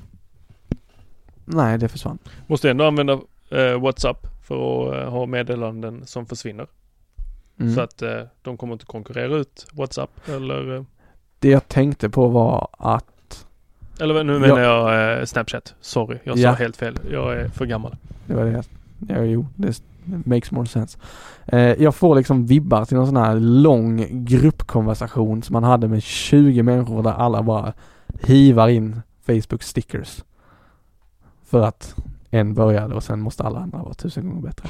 [1.45, 2.17] nej det försvann.
[2.47, 3.19] Måste ändå använda
[3.49, 6.67] eh, WhatsApp för att eh, ha meddelanden som försvinner.
[7.59, 7.75] Mm.
[7.75, 10.83] Så att eh, de kommer inte konkurrera ut WhatsApp eller, eh,
[11.39, 13.45] Det jag tänkte på var att,
[13.99, 15.75] eller nu menar jag eh, Snapchat.
[15.81, 16.51] Sorry, jag sa Ja.
[16.51, 16.97] helt fel.
[17.11, 17.95] Jag är för gammal.
[18.25, 18.63] det var det,
[19.07, 20.97] ja jo, det makes more sense.
[21.77, 26.63] Jag får liksom vibbar till någon sån här lång gruppkonversation som man hade med 20
[26.63, 27.73] människor där alla bara
[28.21, 30.23] hivar in Facebook stickers.
[31.45, 31.95] För att
[32.29, 34.69] en började och sen måste alla andra vara tusen gånger bättre.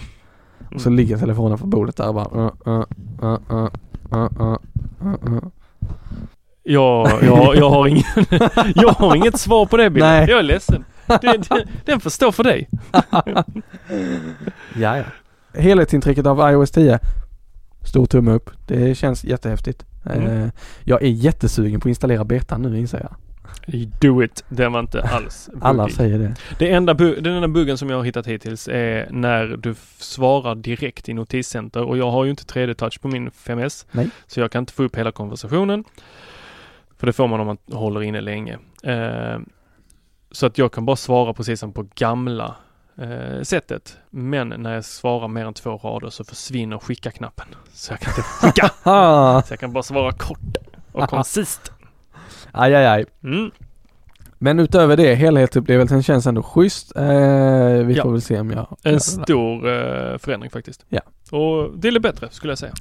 [0.76, 0.98] Och så Mm.
[0.98, 3.38] ligger telefonen på bordet där och bara uh, uh,
[4.14, 4.58] uh,
[5.28, 5.42] uh.
[6.64, 7.10] Jag,
[7.56, 8.04] jag, har ingen,
[8.76, 10.04] jag har inget svar på det Bill.
[10.04, 10.30] Nej.
[10.30, 10.86] Jag är ledsen.
[11.86, 12.70] Den får stå för dig.
[14.76, 15.04] Ja, ja.
[15.54, 17.00] Helhetsintrycket av iOS 10.
[17.84, 18.50] Stor tumme upp.
[18.68, 19.86] Det känns jättehäftigt.
[20.06, 20.28] Mm.
[20.28, 20.50] Eh,
[20.84, 23.16] jag är jättesugen på att installera betan nu inser jag.
[24.02, 24.44] Do it.
[24.50, 25.96] Den var inte alls Alla buggig.
[25.96, 26.36] säger det.
[26.60, 30.56] Det enda bu- den enda buggen som jag har hittat hittills är när du svarar
[30.56, 33.86] direkt i Notiscenter och jag har ju inte 3D-touch på min 5S.
[33.92, 34.10] Nej.
[34.28, 35.84] Så jag kan inte få upp hela konversationen.
[36.98, 38.58] För det får man om man håller inne länge.
[38.84, 39.40] Eh,
[40.32, 42.56] så att jag kan bara svara precis som på gamla
[42.98, 43.98] eh, sättet.
[44.10, 47.48] Men när jag svarar mer än två rader så försvinner skicka-knappen.
[47.74, 48.70] Så jag kan inte skicka.
[49.48, 50.58] Så jag kan bara svara kort
[50.92, 51.72] och koncist.
[52.52, 53.06] Aj, aj, aj.
[53.24, 53.52] Mm.
[54.42, 56.96] Men utöver det, helhetsupplevelsen känns ändå schysst.
[56.96, 57.04] Eh,
[57.86, 58.04] vi Ja.
[58.04, 58.78] får väl se om jag...
[58.84, 60.86] En stor eh, förändring faktiskt.
[60.90, 61.02] Ja.
[61.32, 62.74] Och till det bättre skulle jag säga.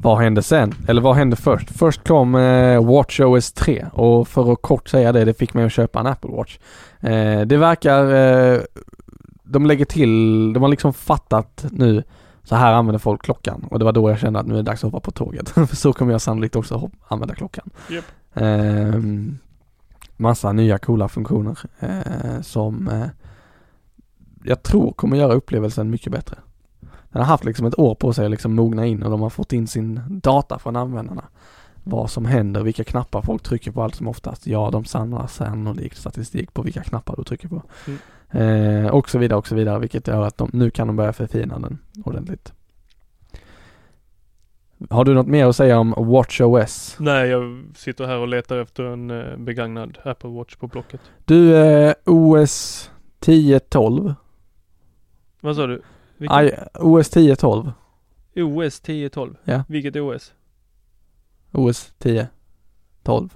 [0.00, 0.74] Vad hände sen?
[0.88, 1.70] Eller vad hände först?
[1.70, 5.72] Först kom eh, WatchOS 3 och för att kort säga det, det fick mig att
[5.72, 6.58] köpa en Apple Watch.
[7.00, 8.14] Eh, det verkar,
[8.54, 8.60] eh,
[9.44, 12.02] de lägger till, de har liksom fattat nu,
[12.42, 14.62] så här använder folk klockan och det var då jag kände att nu är det
[14.62, 15.48] dags att hoppa på tåget.
[15.68, 17.70] för så kommer jag sannolikt också använda klockan.
[17.90, 18.04] Japp.
[18.40, 19.02] Eh,
[20.16, 23.08] massa nya coola funktioner eh, som eh,
[24.44, 26.36] jag tror kommer göra upplevelsen mycket bättre.
[26.80, 29.30] Den har haft liksom ett år på sig att liksom mogna in och de har
[29.30, 31.24] fått in sin data från användarna.
[31.84, 34.46] Vad som händer, vilka knappar folk trycker på allt som oftast.
[34.46, 37.62] Ja, de samlar sannolikt statistik på vilka knappar du trycker på.
[38.38, 41.12] Eh, och så vidare och så vidare, vilket gör att de, nu kan de börja
[41.12, 42.52] förfina den ordentligt.
[44.90, 46.96] Har du något mer att säga om WatchOS?
[46.98, 51.00] Nej, jag sitter här och letar efter en eh, begagnad Apple Watch på Blocket.
[51.24, 54.14] Du, eh, OS 10.12.
[55.40, 55.82] Vad sa du?
[56.28, 57.72] Aj, OS 10.12.
[58.36, 59.36] OS 1012.
[59.44, 59.64] Ja.
[59.68, 60.32] Vilket OS?
[61.52, 63.30] OS 10.12.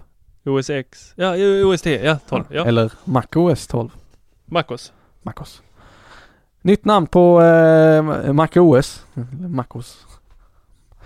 [0.45, 1.12] OS X?
[1.16, 1.34] Ja,
[1.64, 2.05] OS 10.
[2.05, 2.45] Ja, 12.
[2.51, 2.64] Ja.
[2.64, 3.90] Eller MacOS 12.
[4.45, 4.93] MacOS.
[5.22, 5.62] MacOS.
[6.62, 9.07] Nytt namn på eh, MacOS.
[9.14, 10.07] Eller MacOS.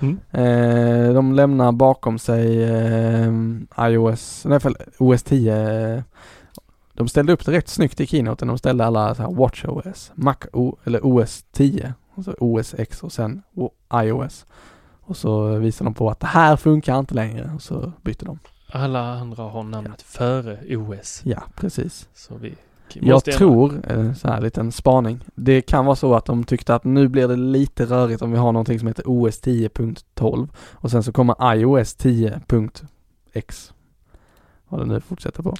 [0.01, 0.19] Mm.
[0.31, 3.33] Eh, de lämnar bakom sig eh,
[3.81, 6.05] iOS, nej för OS 10.
[6.93, 8.49] De ställde upp det rätt snyggt i keynoten.
[8.49, 13.03] De ställde alla så här WatchOS, Mac o, eller OS 10 och så OS X
[13.03, 13.43] och sen
[13.95, 14.47] iOS.
[15.01, 18.39] Och så visade de på att det här funkar inte längre och så bytte de.
[18.71, 21.21] Alla andra har namnet före OS.
[21.25, 22.09] Ja, precis.
[22.15, 22.55] Så vi
[22.93, 26.85] Jag tror, eh, så här liten spaning, det kan vara så att de tyckte att
[26.85, 31.03] nu blir det lite rörigt om vi har någonting som heter OS 10.12 och sen
[31.03, 33.73] så kommer iOS 10.x.
[34.69, 35.55] Vad det nu fortsätter på.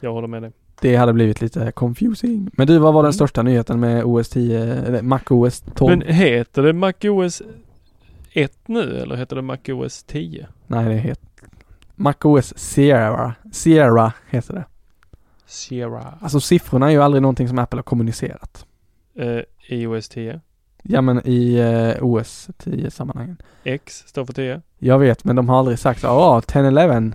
[0.00, 0.52] Jag håller med dig.
[0.80, 2.50] Det hade blivit lite confusing.
[2.52, 3.12] Men du, vad var den Mm.
[3.12, 5.98] största nyheten med OS 10, eller MacOS 12?
[5.98, 7.42] Men heter det MacOS
[8.32, 10.46] 1 nu eller heter det MacOS 10?
[10.66, 11.24] Nej, det heter
[11.96, 13.34] MacOS Sierra.
[13.52, 14.64] Sierra heter det.
[15.46, 16.14] Sierra.
[16.20, 18.66] Alltså siffrorna är ju aldrig någonting som Apple har kommunicerat.
[19.18, 20.40] Eh, iOS 10.
[20.82, 23.36] Ja men i eh, OS 10 sammanhangen.
[23.64, 24.60] X står för 10.
[24.78, 27.12] Jag vet men de har aldrig sagt ja 10-11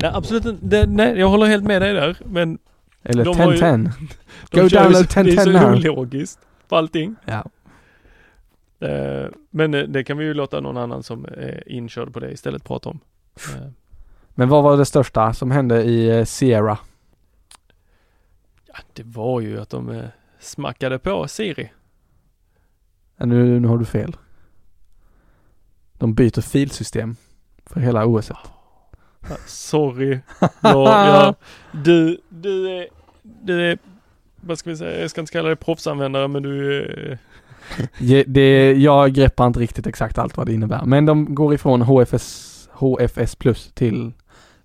[0.00, 0.86] Nej absolut inte.
[0.86, 2.16] Nej, jag håller helt med dig där.
[2.24, 2.58] Men
[3.02, 3.90] eller De har ju- 10-10.
[4.50, 5.72] de Go download så- Det är 10-10 så now.
[5.72, 6.38] ologiskt
[6.68, 7.16] på allting.
[7.24, 7.44] Ja.
[8.88, 12.64] Eh, men det kan vi ju låta någon annan som är inkörd på det istället
[12.64, 13.00] prata om.
[14.34, 16.78] Men vad var det största som hände i Sierra?
[18.72, 20.04] Ja, det var ju att de eh,
[20.40, 21.72] smackade på Siri.
[23.16, 24.16] Ja, Nu, nu har du fel.
[25.92, 27.16] De byter filsystem
[27.66, 28.30] för hela OS.
[29.46, 30.18] Sorry.
[30.40, 31.34] Ja, ja.
[31.72, 32.88] Du, du är,
[33.22, 33.78] du är,
[34.40, 37.18] vad ska vi säga, jag ska inte kalla dig proffsanvändare men du är
[38.26, 40.84] det, jag greppar inte riktigt exakt allt vad det innebär.
[40.84, 44.12] Men de går ifrån HFS, HFS plus till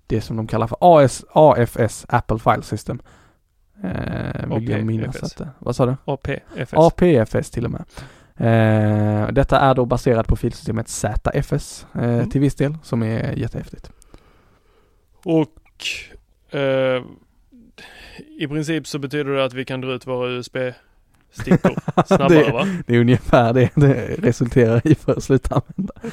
[0.06, 3.00] det som de kallar för AS, AFS, Apple File System.
[3.84, 5.96] Eh, vill jag minnas att det, vad sa du?
[6.04, 6.72] APFS.
[6.72, 7.84] APFS till och med.
[8.40, 12.30] Eh, detta är då baserat på filsystemet ZFS eh, Mm.
[12.30, 13.90] till viss del, som är jättehäftigt.
[15.24, 15.86] Och
[16.58, 17.02] eh,
[18.38, 21.72] i princip så betyder det att vi kan dra ut våra USB-stickor
[22.06, 22.66] snabbare det, va?
[22.86, 26.10] det är ungefär det det resulterar i för slutanvändare.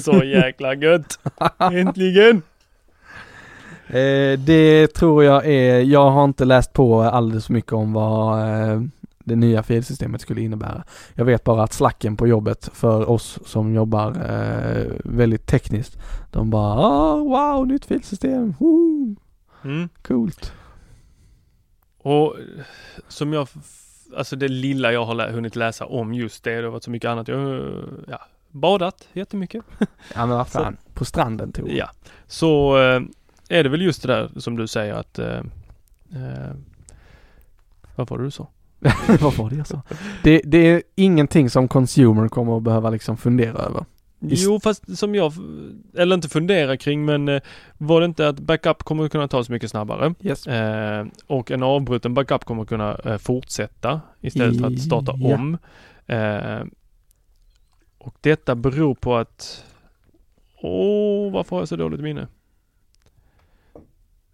[0.00, 1.18] Så jäkla gött!
[1.58, 2.42] Äntligen!
[3.98, 8.40] Eh, det tror jag är, jag har inte läst på alldeles för mycket om vad
[8.40, 8.82] eh,
[9.24, 10.84] det nya filsystemet skulle innebära.
[11.14, 15.98] Jag vet bara att slacken på jobbet för oss som jobbar eh, väldigt tekniskt,
[16.30, 19.16] de bara ah, wow, nytt filsystem, Woo,
[19.64, 19.88] Mm.
[20.02, 20.52] coolt.
[21.98, 22.36] Och
[23.08, 23.48] som jag,
[24.16, 26.90] alltså det lilla jag har lä- hunnit läsa om just det, det har varit så
[26.90, 27.28] mycket annat.
[27.28, 28.20] Jag har ja,
[28.50, 29.64] badat jättemycket.
[30.14, 31.90] Ja men vad fan, på stranden tog Ja,
[32.26, 32.76] så
[33.58, 35.38] är det väl just det där som du säger att eh,
[36.12, 36.52] eh,
[37.96, 38.48] vad var det du sa?
[39.20, 39.82] Vad var det jag sa?
[40.22, 43.80] Det, det är ingenting som consumer kommer att behöva liksom fundera över.
[44.20, 45.32] Ist- Jo fast som jag,
[45.96, 47.42] eller inte fundera kring men eh,
[47.78, 50.14] var det inte att backup kommer att kunna tas mycket snabbare?
[50.20, 50.46] Yes.
[50.46, 55.58] Eh, och en avbruten backup kommer att kunna eh, fortsätta istället för att starta om.
[56.06, 56.64] Eh,
[57.98, 59.64] och detta beror på att,
[60.62, 62.26] åh varför har jag så dåligt minne?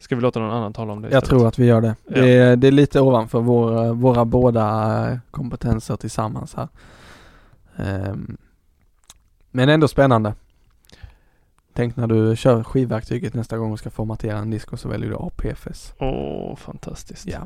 [0.01, 1.29] Ska vi låta någon annan tala om det Jag istället?
[1.29, 1.95] tror att vi gör det.
[2.07, 2.21] Ja.
[2.21, 4.63] Det, är, det är lite ovanför våra, våra båda
[5.11, 6.69] eh, kompetenser tillsammans här.
[7.77, 8.37] Ehm,
[9.51, 10.35] men ändå spännande.
[11.73, 15.11] Tänk när du kör skivverktyget nästa gång och ska formatera en disk och så väljer
[15.11, 15.95] du APFS.
[15.99, 17.27] Åh, fantastiskt.
[17.27, 17.39] Ja.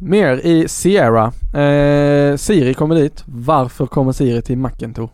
[0.00, 1.24] Mer i Sierra.
[1.62, 3.24] Eh, Siri kommer dit.
[3.26, 5.12] Varför kommer Siri till Macintosh?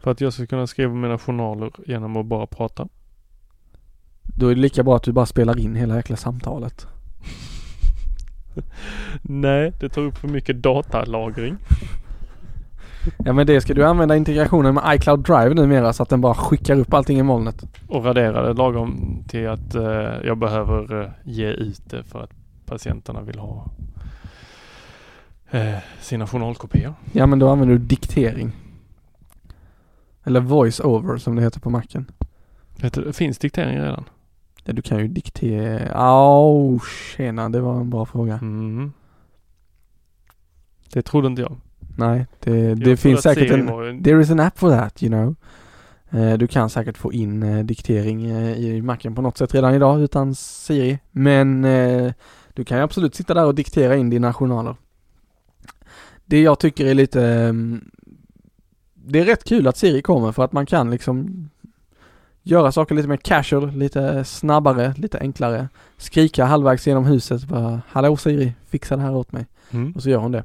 [0.00, 2.88] För att jag ska kunna skriva mina journaler genom att bara prata.
[4.40, 6.86] Då är det lika bra att du bara spelar in hela jäkla samtalet.
[9.22, 11.56] Nej, det tar upp för mycket datalagring.
[13.18, 16.34] Ja men det ska du använda integrationen med iCloud Drive numera så att den bara
[16.34, 17.64] skickar upp allting i molnet.
[17.88, 19.82] Och radera det lagom till att eh,
[20.24, 22.30] jag behöver eh, ge ut det för att
[22.66, 23.70] patienterna vill ha
[25.50, 26.94] eh, sina journalkopior.
[27.12, 28.52] Ja men då använder du diktering.
[30.24, 32.06] Eller voice over som det heter på macken.
[33.12, 34.04] Finns diktering redan?
[34.64, 36.10] Ja du kan ju diktera.
[36.40, 36.80] Åh
[37.16, 38.34] tjena det var en bra fråga.
[38.42, 38.92] Mm.
[40.92, 41.56] Det trodde inte jag.
[41.96, 45.10] Nej det, Jag det finns säkert en var There is an app for that you
[45.12, 45.34] know.
[46.10, 49.74] Eh, Du kan säkert få in eh, diktering eh, i macken på något sätt redan
[49.74, 50.98] idag utan Siri.
[51.10, 52.12] Men eh,
[52.54, 54.76] du kan ju absolut sitta där och diktera in dina journaler.
[56.24, 57.90] Det jag tycker är lite ehm,
[58.94, 61.49] Det är rätt kul att Siri kommer för att man kan liksom
[62.42, 65.68] Göra saker lite mer casual, lite snabbare, lite enklare.
[65.96, 69.46] Skrika halvvägs genom huset bara Hallå Siri, fixa det här åt mig.
[69.70, 69.92] Mm.
[69.92, 70.44] Och så gör hon det.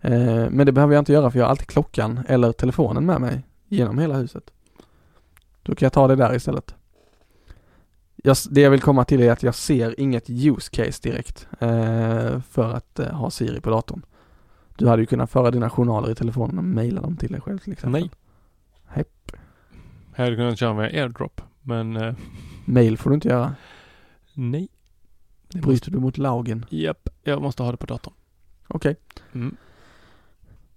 [0.00, 3.20] Eh, men det behöver jag inte göra för jag har alltid klockan eller telefonen med
[3.20, 4.50] mig genom hela huset.
[5.62, 6.74] Då kan jag ta det där istället.
[8.16, 12.40] Jag, det jag vill komma till är att jag ser inget use case direkt eh,
[12.40, 14.02] för att eh, ha Siri på datorn.
[14.76, 17.58] Du hade ju kunnat föra dina journaler i telefonen och mejla dem till dig själv
[17.58, 18.00] till exempel.
[18.00, 18.10] Nej.
[18.86, 19.32] Hepp.
[20.16, 21.40] Jag hade kunnat köra med airdrop.
[21.62, 22.14] Men eh,
[22.64, 23.54] Mail får du inte göra.
[24.34, 24.68] nej.
[25.48, 26.66] Det måste, Bryter du mot lagen.
[26.70, 28.14] japp, jag måste ha det på datorn.
[28.68, 28.96] Okej.
[29.34, 29.56] Mm.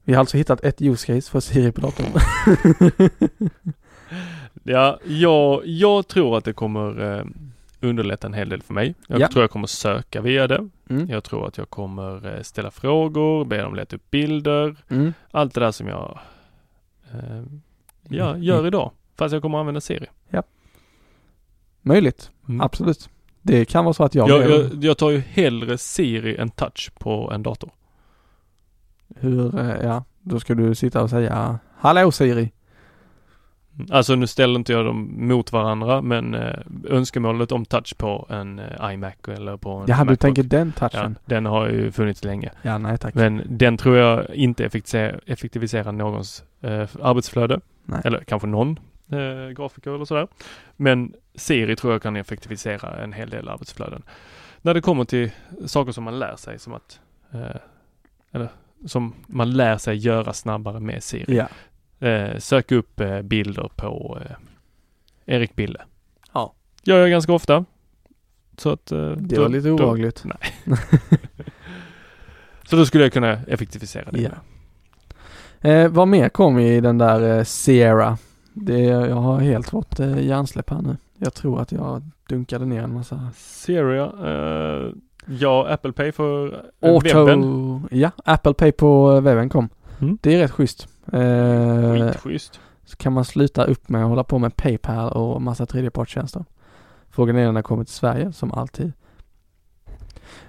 [0.04, 2.06] Vi har alltså hittat ett use case för Siri på datorn.
[4.64, 7.26] Ja, jag, jag tror att det kommer eh,
[7.82, 8.96] underlätta en hel del för mig.
[9.08, 9.28] Jag Ja.
[9.28, 10.70] tror jag kommer söka via det.
[10.90, 11.10] Mm.
[11.10, 14.76] Jag tror att jag kommer eh, ställa frågor, be dem leta upp bilder.
[14.90, 15.14] Mm.
[15.32, 16.20] Allt det där som jag
[17.14, 17.44] eh,
[18.10, 18.92] ja, gör idag.
[19.20, 20.08] Fast jag kommer använda Siri.
[21.82, 22.32] Möjligt.
[22.48, 22.62] Mm.
[22.62, 23.10] Absolut.
[23.42, 26.92] Det kan vara så att jag, Jag, jag, jag tar ju hellre Siri än touch
[27.00, 27.72] på en dator.
[29.16, 32.52] Hur, eh, ja, då ska du sitta och säga Hallå Siri.
[33.92, 36.60] Alltså nu ställer inte jag dem mot varandra men eh,
[36.90, 40.90] önskemålet om touch på en eh, iMac eller på en Jaha, du tänker den ja,
[40.90, 41.18] touchen?
[41.26, 42.52] den har ju funnits länge.
[42.62, 43.14] Ja, nej tack.
[43.14, 47.60] Men den tror jag inte effektiviserar, effektiviserar någons eh, arbetsflöde.
[47.86, 48.02] Nej.
[48.04, 48.80] Eller kanske någon
[49.12, 50.28] eh, grafiker eller sådär.
[50.76, 54.04] Men Siri tror jag kan effektivisera en hel del arbetsflöden.
[54.62, 55.32] När det kommer till
[55.66, 57.00] saker som man lär sig som att
[57.34, 57.56] eh,
[58.32, 58.50] eller
[58.86, 61.36] som man lär sig göra snabbare med Siri.
[61.38, 61.48] Ja.
[62.08, 64.36] Eh, sök upp eh, bilder på, eh,
[65.36, 65.82] Erik Bille.
[66.34, 66.54] Ja.
[66.84, 67.66] Gör jag ganska ofta.
[68.58, 68.92] Så att...
[68.92, 70.24] eh, Det då- var lite obehagligt.
[70.26, 70.78] Nej.
[72.64, 74.22] Så då skulle jag kunna effektivisera det.
[74.22, 75.70] Ja.
[75.70, 78.18] Eh, vad mer kom i den där eh, Sierra?
[78.62, 80.98] Det, jag har helt fått eh, hjärnsläpp här nu.
[81.18, 84.12] Jag tror att jag dunkade ner en massa Syria.
[84.24, 84.92] eh,
[85.26, 86.48] ja, Apple Pay för
[86.82, 87.26] eh, Auto...
[87.26, 87.88] webben.
[87.92, 89.70] Ja, Apple Pay på eh, webben kom.
[90.02, 90.18] Mm.
[90.22, 90.88] Det är rätt schysst.
[91.14, 92.60] Eh, Skitschysst.
[92.86, 96.46] så kan man sluta upp med att hålla på med Paypal och massa tredjepartstjänster.
[97.10, 98.92] Frågan är när den kommer till Sverige, som alltid.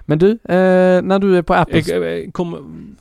[0.01, 2.31] Men du, eh, när du är på Apple...
[2.31, 2.95] Kom,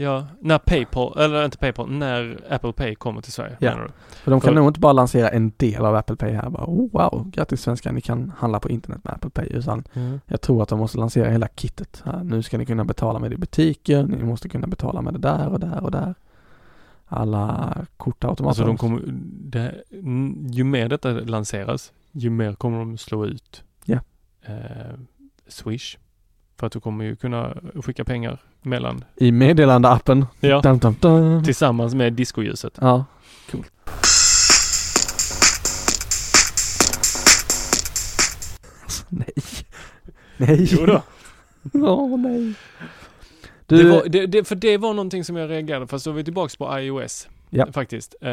[0.00, 3.70] ja, när Paypal, eller inte Paypal, när Apple Pay kommer till Sverige Ja.
[3.70, 3.92] menar du?
[4.14, 6.50] För de kan för- nog inte bara lansera en del av Apple Pay här.
[6.50, 9.46] Bara, oh, wow, grattis svenskar, ni kan handla på internet med Apple Pay.
[9.46, 9.84] Utan
[10.26, 12.02] jag tror att de måste lansera hela kittet.
[12.04, 15.12] Här, nu ska ni kunna betala med det i butiker, ni måste kunna betala med
[15.14, 16.14] det där och där och där.
[17.06, 18.48] Alla kortautomater.
[18.48, 19.00] Alltså de kommer,
[19.50, 23.98] det, mm, ju mer detta lanseras, ju mer kommer de slå ut Ja.
[24.42, 24.54] eh,
[25.48, 25.98] Swish.
[26.58, 30.26] För att du kommer ju kunna skicka pengar mellan, I meddelandeappen.
[30.40, 31.44] ja, Dum, dum, dum.
[31.44, 32.78] tillsammans med discoljuset.
[32.80, 33.04] Ja,
[33.50, 33.64] cool.
[38.82, 39.32] Alltså, nej.
[40.36, 40.68] Nej.
[40.70, 41.02] Jo då.
[41.74, 42.54] Åh nej.
[43.66, 46.14] Det Du, var, det, det, för det var någonting som jag reagerade fast då är
[46.14, 47.28] vi tillbaks på iOS.
[47.50, 47.66] Ja.
[47.72, 48.14] Faktiskt.
[48.20, 48.28] Eh,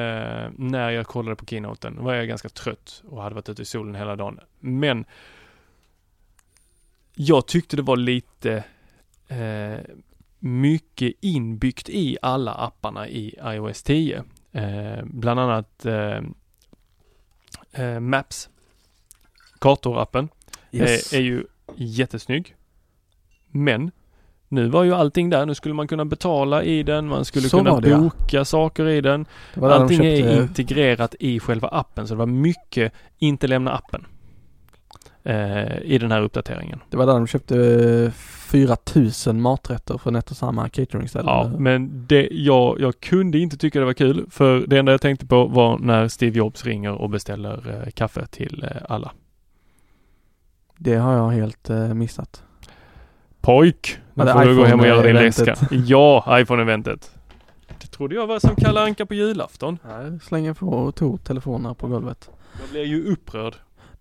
[0.58, 3.96] när jag kollade på keynoten var jag ganska trött och hade varit ute i solen
[3.96, 4.40] hela dagen.
[4.60, 5.06] Men
[7.16, 8.64] jag tyckte det var lite
[9.28, 9.80] eh,
[10.40, 14.24] mycket inbyggt i alla apparna i iOS 10.
[14.52, 16.20] Eh, bland annat eh,
[17.72, 18.50] eh, Maps.
[19.60, 20.28] Kartor-appen
[20.72, 21.14] yes.
[21.14, 21.46] är, ju
[21.76, 22.56] jättesnygg.
[23.48, 23.92] Men
[24.48, 25.46] nu var ju allting där.
[25.46, 27.98] Nu skulle man kunna betala i den, man skulle Så kunna det, ja.
[27.98, 29.26] boka saker i den.
[29.54, 33.72] där de Allting är köpte- integrerat i själva appen, så det var mycket inte lämna
[33.72, 34.06] appen
[35.26, 36.80] eh, i den här uppdateringen.
[36.90, 41.30] Det var där de köpte 4000 maträtter från ett och samma cateringställe.
[41.30, 45.02] Ja, men det, jag, jag kunde inte tycka det var kul, för det enda jag
[45.02, 49.12] tänkte på var när Steve Jobs ringer och beställer eh, kaffe till eh, alla.
[50.78, 52.44] Det har jag helt eh, missat.
[53.42, 53.98] Pojk!
[54.14, 55.56] Nu får du gå hem och göra din läska.
[55.72, 57.12] Ja, iPhone-eventet.
[57.82, 59.80] Det trodde jag var som Kalle Anka på julafton.
[59.88, 62.30] Jag slänger på och tog telefonerna på golvet.
[62.62, 63.56] Jag blev ju upprörd.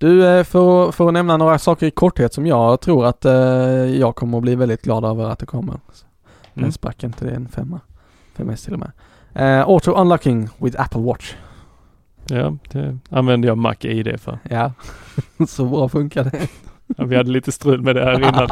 [0.04, 3.32] Du, eh, för, för att nämna några saker i korthet som jag tror att eh,
[3.98, 5.74] jag kommer att bli väldigt glad över att det kommer.
[6.54, 6.72] Den Mm.
[6.72, 7.80] sprack inte, det är en femma.
[8.36, 8.90] 5S till och med.
[9.34, 11.34] Eh, Auto Unlocking with Apple Watch.
[12.26, 14.38] Ja, det använde jag Mac ID för.
[14.50, 14.72] Ja,
[15.48, 16.48] så bra funkar det.
[16.96, 18.48] Ja, vi hade lite strul med det här innan.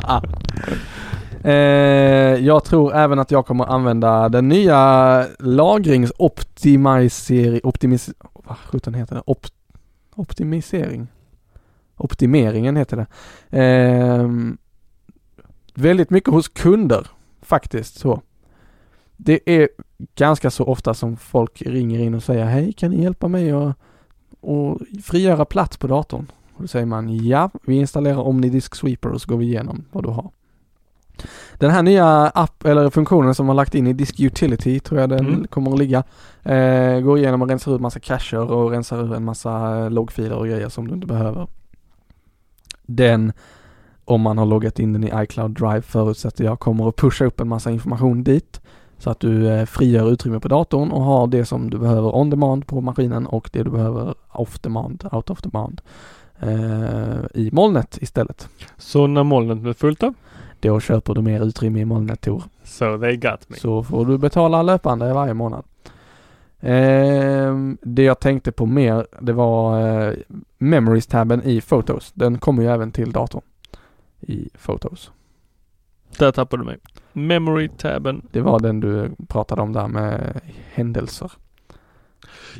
[1.45, 1.53] eh,
[2.47, 9.23] jag tror även att jag kommer använda den nya lagringsoptimisering, optimis, vad sjutton heter det?
[9.27, 9.47] Op,
[10.15, 11.09] optimisering?
[12.05, 13.07] Optimeringen heter det.
[13.59, 14.29] Eh,
[15.75, 17.07] väldigt mycket hos kunder
[17.43, 18.21] faktiskt så.
[19.17, 19.69] Det är
[20.17, 23.77] ganska så ofta som folk ringer in och säger hej kan ni hjälpa mig att
[24.41, 26.27] och frigöra plats på datorn?
[26.55, 30.05] Och då säger man ja, vi installerar OmniDisk Sweeper och så går vi igenom vad
[30.05, 30.31] du har.
[31.59, 35.09] Den här nya app eller funktionen som man lagt in i Disk Utility tror jag
[35.11, 35.47] den Mm.
[35.47, 36.03] kommer att ligga.
[36.43, 40.47] Eh, går igenom och rensar ut massa cacher och rensar ur en massa loggfiler och
[40.47, 41.47] grejer som du inte behöver.
[42.87, 43.33] Den,
[44.05, 47.41] om man har loggat in den i iCloud Drive förutsätter jag, kommer att pusha upp
[47.41, 48.61] en massa information dit.
[48.99, 52.31] Så att du eh, frigör utrymme på datorn och har det som du behöver on
[52.31, 55.81] demand på maskinen och det du behöver off demand, out of demand
[56.41, 58.49] eh, i molnet istället.
[58.77, 60.15] Så när molnet blev fullt då?
[60.61, 62.43] Då köper du mer utrymme i molnet Tor.
[62.65, 63.57] So they got me.
[63.57, 65.65] Så får du betala löpande varje månad.
[66.65, 70.15] Ehm, det jag tänkte på mer, det var eh,
[70.59, 72.13] Memories-tabben i Photos.
[72.15, 73.43] Den kommer ju även till datorn
[74.21, 75.11] i Photos.
[76.19, 76.79] Där tappade du mig.
[77.13, 78.23] Memory-tabben.
[78.33, 80.41] Det var den du pratade om där med
[80.73, 81.33] händelser.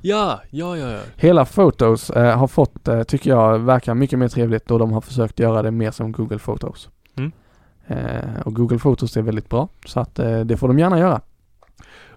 [0.01, 1.01] Ja, ja, ja, ja.
[1.17, 5.01] Hela Photos eh, har fått, eh, tycker jag, verkar mycket mer trevligt och de har
[5.01, 6.89] försökt göra det mer som Google Photos.
[7.17, 7.33] Mm.
[7.87, 11.21] Eh, och Google Photos är väldigt bra så att eh, det får de gärna göra.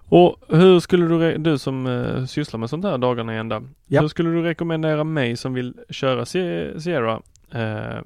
[0.08, 3.62] Och hur skulle du, du som eh, sysslar med sånt här dagarna i ända.
[3.86, 4.00] Ja.
[4.00, 7.20] Hur skulle du rekommendera mig som vill köra Sie- Sierra
[7.52, 8.00] eh,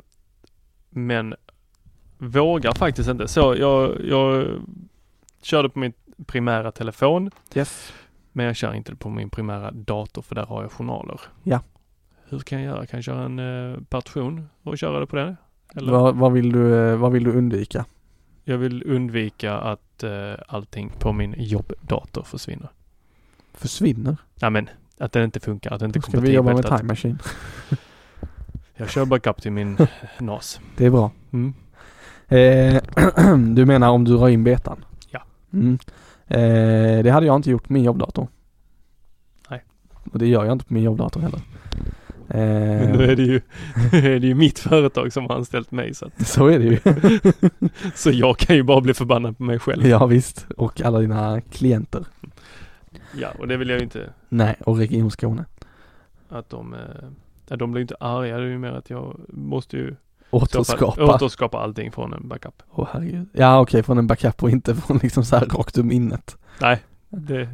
[0.90, 1.34] men
[2.18, 3.28] vågar faktiskt inte.
[3.28, 4.46] Så jag, jag
[5.42, 5.92] körde på min
[6.26, 7.92] primära telefon Yes.
[8.32, 11.20] men jag kör inte på min primära dator för där har jag journaler.
[11.42, 11.60] Ja.
[12.28, 12.86] Hur kan jag göra?
[12.86, 13.38] Kan jag köra en
[13.74, 15.36] eh, partition och köra det på den?
[15.76, 15.92] Eller?
[15.92, 17.84] Vad, vad, vill du, vad vill du undvika?
[18.50, 22.68] Jag vill undvika att eh, allting på min jobbdator försvinner.
[23.52, 24.16] Försvinner?
[24.34, 26.82] Ja men Att den inte funkar, att den inte Då ska vi jobba med Time
[26.82, 27.18] Machine.
[28.76, 29.78] Jag kör backup till min
[30.18, 30.60] NAS.
[30.76, 31.10] Det är bra.
[31.32, 31.54] Mm.
[32.28, 32.82] Eh,
[33.54, 34.84] du menar om du drar in betan?
[35.10, 35.22] Ja.
[35.52, 35.78] Mm.
[36.26, 38.28] Eh, det hade jag inte gjort på min jobbdator.
[39.50, 39.64] Nej.
[40.12, 41.40] Och det gör jag inte på min jobbdator heller.
[42.34, 43.40] Men nu Eh, är det ju,
[43.92, 46.78] är det ju mitt företag som har anställt mig så att, så är det ju.
[47.94, 49.86] Så jag kan ju bara bli förbannad på mig själv.
[49.86, 50.46] ja visst.
[50.56, 52.04] Och alla dina klienter.
[53.14, 55.44] Ja, och det vill jag ju inte Nej, och Region Skåne.
[56.28, 59.94] att de, eh, de blir inte arga, det är ju mer att jag måste ju
[60.28, 61.14] skapa, Återskapa.
[61.14, 62.62] återskapa allting från en backup.
[62.70, 63.28] Åh herregud.
[63.32, 66.36] Ja okej, från en backup och inte från liksom så här rakt ur minnet.
[66.60, 66.78] Nej,
[67.10, 67.48] det,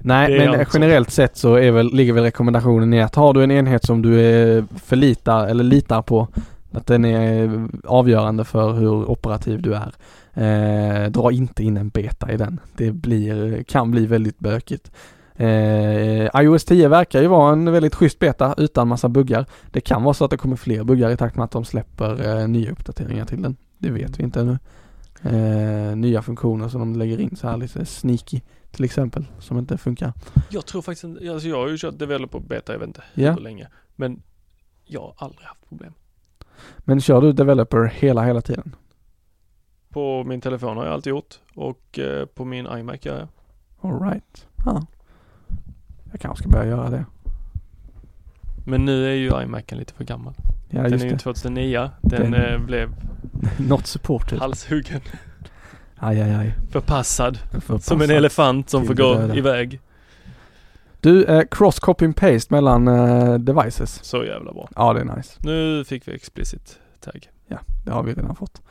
[0.00, 3.14] Nej, Det är men alltså- generellt sett så är väl, ligger väl rekommendationen i att
[3.14, 6.28] har du en enhet som du är förlitar eller litar på
[6.72, 9.92] att den är avgörande för hur operativ du är.
[10.34, 12.60] Eh, dra inte in en beta i den.
[12.76, 14.90] Det blir, kan bli väldigt bökigt.
[15.36, 19.46] Eh, iOS 10 verkar ju vara en väldigt schysst beta utan massa buggar.
[19.70, 22.40] Det kan vara så att det kommer fler buggar i takt med att de släpper
[22.40, 23.56] eh, nya uppdateringar till den.
[23.78, 24.58] Det vet vi inte ännu.
[25.24, 29.78] Eh, nya funktioner som de lägger in så här lite sneaky till exempel som inte
[29.78, 30.12] funkar.
[30.50, 33.40] jag tror faktiskt inte, alltså jag har ju kört developer beta, jag vet inte hur
[33.40, 33.68] länge.
[33.96, 34.22] Men
[34.84, 35.92] jag har aldrig haft problem.
[36.78, 38.76] Men kör du developer hela, hela tiden?
[39.88, 43.28] På min telefon har jag alltid gjort och eh, på min iMac gör jag.
[43.80, 44.46] Alright.
[44.66, 44.86] Ja.
[46.12, 47.04] Jag kanske ska börja göra det.
[48.64, 50.34] Men nu är ju iMacen lite för gammal.
[50.70, 51.18] Ja den är ju det.
[51.18, 51.90] 2009.
[52.00, 52.94] Den, Den- eh, blev
[53.58, 54.38] Not supported.
[54.38, 55.00] halshuggen,
[55.96, 56.54] Aj, aj, aj.
[56.70, 57.38] förpassad.
[57.50, 57.82] Förpassad.
[57.82, 59.34] Som en elefant som får gå döda.
[59.36, 59.80] iväg.
[61.00, 64.04] Du, eh, cross copy and paste mellan eh, devices.
[64.04, 64.68] Så jävla bra.
[64.76, 65.32] Ja, det är nice.
[65.40, 67.28] Nu fick vi explicit tag.
[67.46, 68.62] Ja, det har vi redan fått.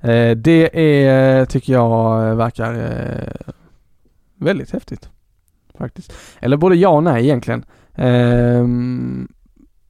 [0.00, 3.52] Eh, det är, tycker jag, eh, verkar eh,
[4.36, 5.08] väldigt häftigt.
[5.78, 6.12] Faktiskt.
[6.40, 7.64] Eller både ja och nej egentligen.
[7.94, 9.28] Ehm,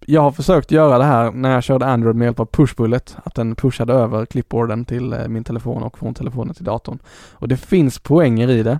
[0.06, 3.16] jag har försökt göra det här när jag körde Android med hjälp av pushbullet.
[3.24, 6.98] Att den pushade över clipboarden till eh, min telefon och från telefonen till datorn.
[7.32, 8.78] Och det finns poänger i det.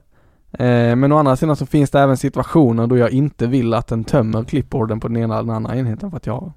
[0.53, 3.87] Ehm, men å andra sidan så finns det även situationer då jag inte vill att
[3.87, 6.53] den tömmer clipboarden på den ena eller den andra enheten för att jag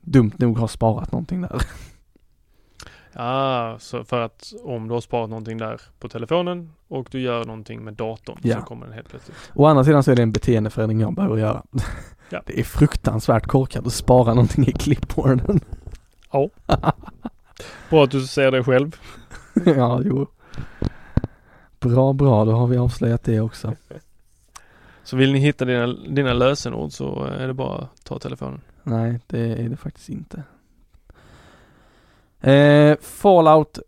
[0.00, 1.62] dumt nog har sparat någonting där.
[3.18, 7.44] Ja, så för att om du har sparat någonting där på telefonen och du gör
[7.44, 8.56] någonting med datorn Ja.
[8.60, 9.36] så kommer den helt plötsligt.
[9.54, 11.62] Å andra sidan så är det en beteendeförändring jag behöver göra.
[12.30, 12.42] Ja.
[12.46, 15.60] Det är fruktansvärt korkat att spara någonting i clipboarden.
[16.32, 16.48] Ja.
[17.90, 18.96] Bra att du ser det själv.
[19.76, 20.26] ja, jo.
[21.80, 23.72] Bra, bra, då har vi avslöjat det också.
[25.04, 28.60] Så vill ni hitta dina, dina lösenord så är det bara att ta telefonen.
[28.82, 30.42] Nej, det är det faktiskt inte.
[32.40, 33.78] Eh, Fallout,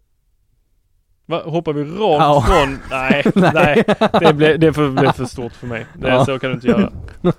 [1.27, 2.45] Va, hoppar vi rakt Ja.
[2.49, 2.79] från?
[2.91, 3.53] Nej, Nej.
[3.55, 3.85] nej.
[4.21, 5.87] Det blev det för, blev för stort för mig.
[5.95, 6.25] Det, Ja.
[6.25, 6.93] Så kan du inte göra.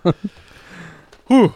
[1.28, 1.50] huh.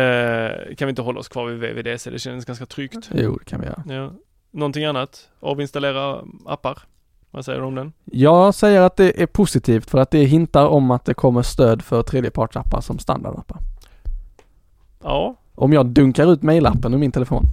[0.00, 2.10] eh, kan vi inte hålla oss kvar vid VVDC?
[2.10, 3.10] Det känns ganska tryggt.
[3.14, 3.82] jo det kan vi göra.
[3.88, 4.12] Ja.
[4.50, 5.28] Någonting annat?
[5.40, 6.78] Avinstallera appar?
[7.30, 7.92] Vad säger du om den?
[8.04, 11.82] Jag säger att det är positivt för att det hintar om att det kommer stöd
[11.82, 13.58] för tredjepartsappar som standardappar.
[15.02, 15.36] Ja.
[15.54, 17.44] Om jag dunkar ut mailappen ur min telefon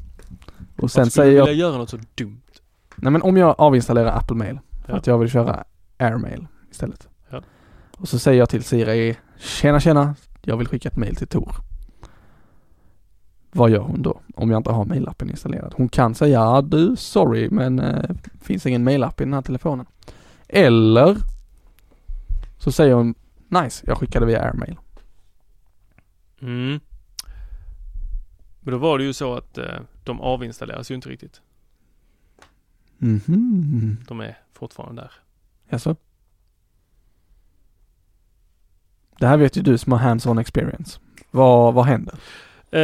[0.78, 2.42] och sen skulle säger jag vilja göra något så dumt?
[2.96, 4.98] Nej men om jag avinstallerar Apple Mail för Ja.
[5.00, 5.64] att jag vill köra
[5.98, 7.08] Airmail istället.
[7.30, 7.42] Ja.
[7.98, 11.56] Och så säger jag till Siri, tjena tjena, jag vill skicka ett mail till Tor.
[13.52, 14.22] Vad gör hon då?
[14.36, 15.74] Om jag inte har mailappen installerad.
[15.78, 18.10] Hon kan säga, ja du, sorry men eh,
[18.42, 19.86] finns ingen mailapp i den här telefonen.
[20.48, 21.18] Eller
[22.58, 23.16] så säger hon,
[23.48, 24.76] nice, jag skickade via Airmail.
[26.42, 26.80] Mm.
[28.60, 29.66] Men då var det ju så att eh,
[30.08, 31.42] de avinstalleras ju inte riktigt.
[32.98, 33.98] Mhm.
[34.08, 35.12] De är fortfarande där.
[35.70, 35.96] Jaså?
[39.20, 41.00] Det här vet ju du som har hands-on experience.
[41.32, 42.16] Vad, vad händer?
[42.72, 42.82] Eh,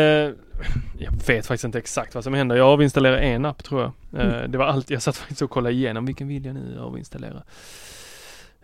[0.97, 2.55] jag vet faktiskt inte exakt vad som händer.
[2.55, 3.91] Jag avinstallerar en app tror jag.
[4.21, 4.51] Eh, Mm.
[4.51, 7.43] Det var allt, jag satt faktiskt och kollade igenom vilken vill jag nu avinstallera.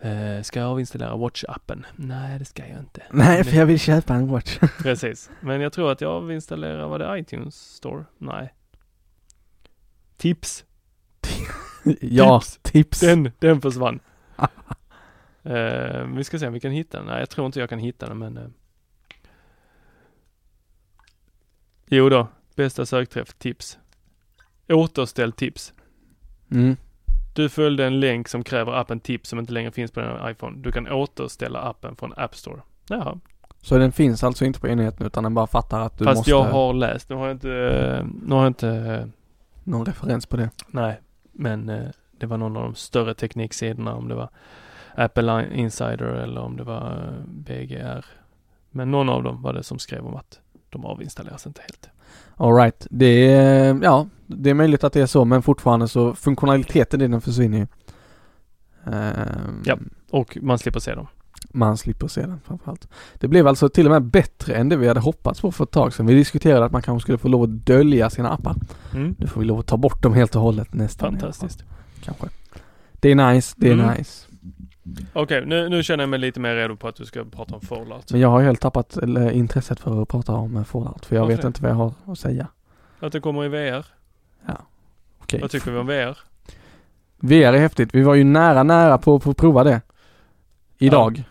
[0.02, 1.84] Eh, ska jag avinstallera Watch-appen?
[1.96, 3.02] Nej, det ska jag inte.
[3.10, 4.58] Nej, för jag vill köpa en watch.
[4.82, 5.30] Precis.
[5.40, 8.04] Men jag tror att jag avinstallerar, var det iTunes Store?
[8.18, 8.54] Nej.
[10.16, 10.64] Tips.
[12.00, 12.58] ja, Tips.
[12.62, 13.00] tips.
[13.00, 14.00] Den, den försvann.
[15.42, 17.06] Eh, vi ska se om vi kan hitta den.
[17.06, 18.36] Nej, jag tror inte jag kan hitta den men...
[18.36, 18.46] eh.
[21.86, 23.78] Jo då, bästa sökträff, tips.
[24.68, 25.74] Återställ tips.
[26.50, 26.76] Mm.
[27.40, 30.56] Du följde en länk som kräver appen tips som inte längre finns på din iPhone.
[30.62, 32.60] Du kan återställa appen från App Store.
[32.88, 33.18] Jaha.
[33.60, 36.30] Så den finns alltså inte på enheten utan den bara fattar att du Fast måste
[36.30, 37.08] jag har läst.
[37.08, 37.48] Nu har jag inte,
[38.26, 39.08] nu har jag inte,
[39.64, 40.50] någon referens på det.
[40.66, 41.00] nej.
[41.32, 41.88] Men eh,
[42.18, 44.28] det var någon av de större tekniksidorna om det var
[44.94, 48.04] Apple Insider eller om det var eh, BGR.
[48.70, 50.40] Men någon av dem var det som skrev om att
[50.70, 51.90] de avinstalleras inte helt.
[52.36, 57.00] Alright, det är, ja, det är möjligt att det är så men fortfarande så funktionaliteten
[57.00, 57.66] i den försvinner ju.
[58.92, 59.78] Ehm, Ja.
[60.10, 61.06] Och man slipper se dem.
[61.52, 62.88] Man slipper se den framförallt.
[63.14, 65.70] Det blev alltså till och med bättre än det vi hade hoppats på för ett
[65.70, 66.06] tag sedan.
[66.06, 68.56] Vi diskuterade att man kanske skulle få lov att dölja sina appar.
[68.94, 69.14] Mm.
[69.18, 71.10] Nu får vi lov att ta bort dem helt och hållet nästan.
[71.12, 71.64] Fantastiskt.
[72.02, 72.26] Kanske.
[72.92, 73.96] Det är nice, det är Mm.
[73.98, 74.26] nice.
[75.12, 77.60] Okej, nu, nu känner jag mig lite mer redo på att du ska prata om
[77.60, 78.12] Fallout.
[78.12, 81.06] Men jag har helt tappat eller, intresset för att prata om eh, Fallout.
[81.06, 81.46] För jag Varför vet det?
[81.46, 82.46] inte vad jag har att säga.
[83.00, 83.86] Att det kommer i VR.
[85.30, 85.40] Okej.
[85.40, 86.18] Vad tycker vi om VR?
[87.18, 87.94] VR är häftigt.
[87.94, 89.80] Vi var ju nära, nära på på att prova det.
[90.78, 91.24] Idag.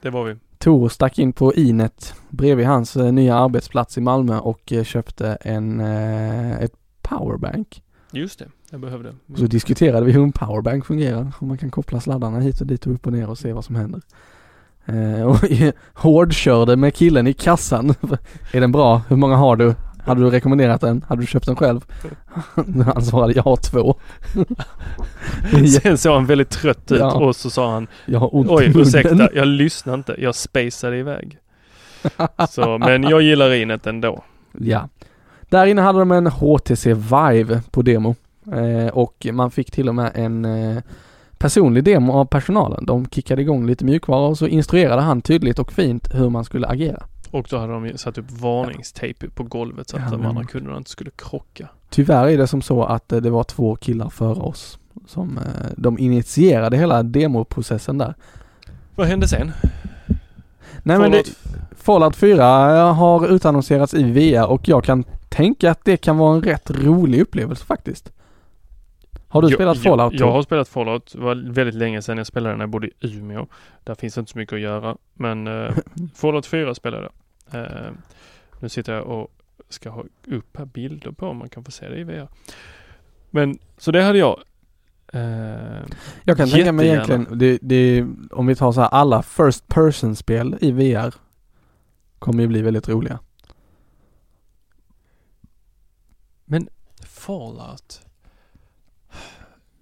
[0.00, 0.36] Det var vi.
[0.58, 5.38] Tor stack in på Inet bredvid hans eh, nya arbetsplats i Malmö och eh, köpte
[5.40, 6.72] en, eh, ett
[7.02, 7.82] powerbank.
[8.12, 9.14] Just det, jag behövde.
[9.32, 11.32] Och så diskuterade vi hur en powerbank fungerar.
[11.38, 13.64] Om man kan koppla sladdarna hit och dit och upp och ner och se vad
[13.64, 14.00] som händer.
[14.86, 15.36] Eh, och
[15.94, 17.90] hårdkörde med killen i kassan.
[18.52, 19.02] är den bra?
[19.08, 19.74] Hur många har du?
[20.04, 21.04] Hade du rekommenderat den?
[21.08, 21.80] Hade du köpt den själv?
[22.94, 23.96] Han svarade jag har två.
[25.80, 27.12] Sen såg han väldigt trött ut Ja.
[27.14, 30.14] och så sa han Jag har ont Oj, ursäkta, jag lyssnade inte.
[30.18, 31.38] Jag spacade iväg.
[32.50, 34.24] Så, men jag gillar Inet ändå.
[34.58, 34.88] Ja.
[35.50, 38.14] Där inne hade de en HTC Vive på demo.
[38.52, 40.82] Eh, och man fick till och med en eh,
[41.38, 42.86] personlig demo av personalen.
[42.86, 46.66] De kickade igång lite mjukvara och så instruerade han tydligt och fint hur man skulle
[46.66, 47.02] agera.
[47.30, 50.76] Och då hade de satt upp varningstejp på golvet så att Ja, de andra kunderna
[50.76, 51.68] inte skulle krocka.
[51.90, 55.44] Tyvärr är det som så att eh, det var två killar före oss som eh,
[55.76, 58.14] de initierade hela demoprocessen där.
[58.94, 59.52] Vad hände sen?
[60.82, 61.24] Nej men det,
[61.80, 62.44] Fallout- Fallout 4
[62.92, 67.20] har utannonserats i VR och jag kan tänka att det kan vara en rätt rolig
[67.20, 68.12] upplevelse faktiskt.
[69.28, 70.12] Har du Jag- spelat Fallout?
[70.12, 71.12] Jag, jag har spelat Fallout.
[71.12, 73.46] Det var väldigt länge sedan jag spelade när jag bodde i Umeå.
[73.84, 74.96] Där finns inte så mycket att göra.
[75.14, 75.74] Men eh,
[76.14, 77.08] Fallout 4 spelade
[77.52, 77.60] jag.
[77.62, 77.90] Eh,
[78.60, 79.28] nu sitter jag och
[79.68, 82.28] ska ha upp här bilder på om man kan få se det i VR.
[83.30, 84.40] Men så det hade jag.
[85.12, 85.20] Eh,
[86.24, 90.16] Jag kan tänka mig egentligen, det, det, om vi tar så här alla first person
[90.16, 91.14] spel i VR
[92.20, 93.18] kommer ju bli väldigt roliga.
[97.02, 98.06] Fallout.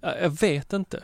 [0.01, 0.97] Ja, Jag vet inte.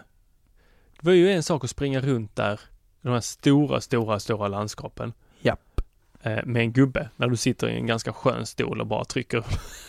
[0.99, 2.59] Det var ju en sak att springa runt där.
[3.01, 5.13] De här stora, stora, stora landskapen.
[5.41, 5.81] Japp.
[6.21, 7.09] Eh, med en gubbe.
[7.15, 9.45] När du sitter i en ganska skön stol och bara trycker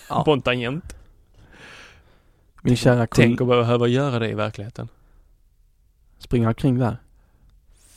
[0.08, 0.24] Ja.
[0.24, 0.96] på en tangent.
[2.62, 4.88] Min kära Tänk kund att behöva göra det i verkligheten.
[6.18, 6.96] springer omkring där.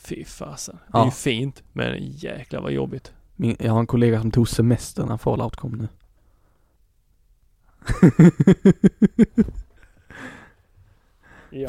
[0.02, 0.80] Fy fasen.
[0.88, 3.14] Det är ju fint, men jäklar vad jobbigt.
[3.42, 5.88] Min, jag har en kollega som tog semester när Fallout kom nu.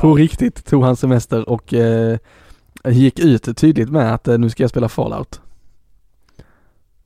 [0.01, 2.19] På riktigt tog han semester och eh,
[2.85, 5.41] gick ut tydligt med att eh, nu ska jag spela Fallout.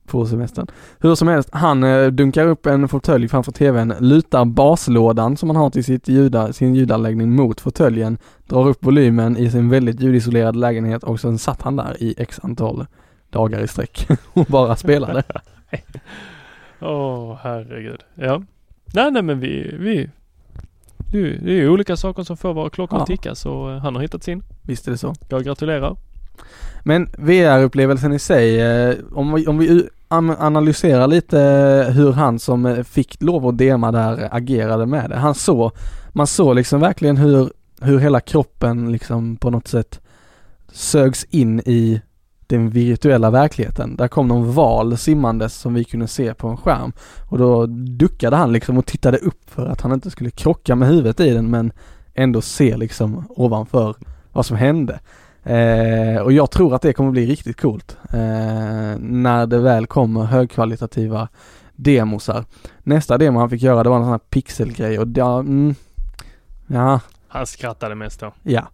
[0.05, 0.67] På semestern.
[0.99, 5.55] Hur som helst, han eh, dunkar upp en fåtölj framför tvn, lutar baslådan som han
[5.55, 8.17] har till sitt ljuda, sin ljudanläggning mot fåtöljen,
[8.47, 12.39] drar upp volymen i sin väldigt ljudisolerade lägenhet och sen satt han där i x
[12.43, 12.85] antal
[13.35, 15.23] dagar i sträck och bara spelade.
[16.81, 17.99] Åh, herregud.
[18.15, 18.41] Ja.
[18.93, 20.09] Nej, nej men vi, vi
[21.11, 23.01] det är ju- det är ju olika saker som får våra klockor Ja.
[23.01, 24.43] att ticka så eh, han har hittat sin.
[24.61, 25.13] Visst är det så.
[25.29, 25.95] Jag gratulerar.
[26.83, 29.87] Men VR-upplevelsen i sig, eh, om vi, om vi
[30.39, 35.15] analyserar lite eh, hur han som fick lov att dema där agerade med det.
[35.15, 35.71] Han såg,
[36.09, 37.49] man såg liksom verkligen hur,
[37.81, 39.99] hur hela kroppen liksom på något sätt
[40.71, 42.01] sögs in i
[42.47, 43.95] den virtuella verkligheten.
[43.95, 46.91] Där kom någon val simmandes som vi kunde se på en skärm.
[47.29, 50.87] Och då duckade han liksom och tittade upp för att han inte skulle krocka med
[50.87, 51.71] huvudet i den men
[52.13, 53.95] ändå se liksom ovanför
[54.31, 54.99] vad som hände.
[55.43, 60.23] Eh, och jag tror att det kommer bli riktigt coolt eh, när det väl kommer
[60.23, 61.27] högkvalitativa
[61.75, 62.45] demosar.
[62.83, 65.75] Nästa demo han fick göra det var en sån här pixelgrej och ja, mm,
[66.67, 68.33] ja, Han skrattade mest då.
[68.43, 68.67] ja.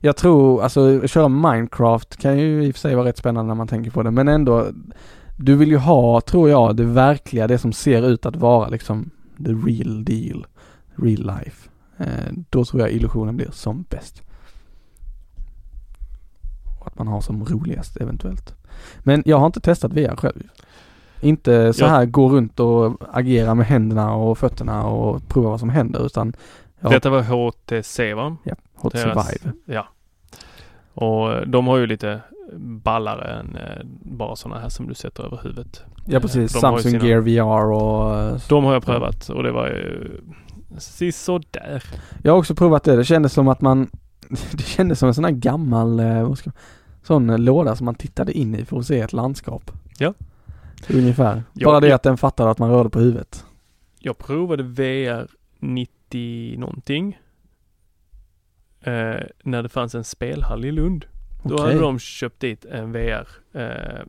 [0.00, 3.54] Jag tror, alltså köra Minecraft kan ju i och för sig vara rätt spännande när
[3.54, 4.66] man tänker på det men ändå
[5.36, 9.10] Du vill ju ha, tror jag, det verkliga, det som ser ut att vara liksom
[9.44, 10.46] the real deal,
[10.96, 11.68] real life.
[11.98, 14.22] Eh, då tror jag illusionen blir som bäst.
[16.80, 18.54] Och att man har som roligast eventuellt.
[18.98, 20.42] Men jag har inte testat VR själv.
[21.20, 25.60] Inte så Jag- här gå runt och agera med händerna och fötterna och prova vad
[25.60, 26.32] som händer utan
[26.80, 26.88] Ja.
[26.88, 28.36] Detta var HTC va?
[28.42, 29.52] ja, hot Deras- survive.
[29.64, 29.88] Ja.
[30.94, 32.20] Och de har ju lite
[32.58, 35.84] ballare än eh, bara sådana här som du sätter över huvudet.
[36.06, 39.52] Ja precis, De Samsung sina- Gear VR och eh, De har jag prövat och det
[39.52, 40.10] var ju
[40.78, 41.82] sisådär.
[42.22, 42.96] Jag har också provat det.
[42.96, 43.90] Det kändes som att man
[44.52, 46.50] det kändes som en sån här gammal, eh, ska,
[47.02, 49.70] sån låda som man tittade in i för att se ett landskap.
[49.98, 50.14] Ja.
[50.90, 51.42] Ungefär.
[51.52, 53.44] Ja, Bara det att den fattade att man rörde på huvudet.
[53.98, 55.26] Jag provade VR
[55.60, 57.18] 90 någonting.
[58.86, 61.04] Eh, när det fanns en spelhall i Lund.
[61.44, 61.66] Då Okej.
[61.66, 63.28] hade de köpt dit en VR.
[63.52, 64.02] Eh,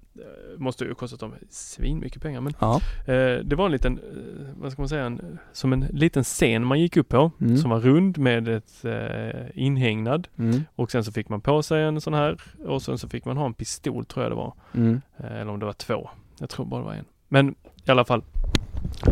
[0.58, 2.82] måste ju kostat dem svin mycket pengar men Ja.
[3.06, 6.66] eh, det var en liten, eh, vad ska man säga, en, som en liten scen
[6.66, 7.32] man gick upp på.
[7.42, 7.58] Mm.
[7.58, 10.28] Som var rund med ett eh, inhägnad.
[10.38, 10.64] Mm.
[10.76, 13.38] Och sen så fick man på sig en sån här och sen så fick man
[13.38, 14.54] ha en pistol tror jag det var.
[14.74, 15.02] Mm.
[15.18, 16.10] Eh, eller om det var två.
[16.40, 17.06] Jag tror bara det var en.
[17.28, 17.56] Men
[17.86, 18.24] i alla fall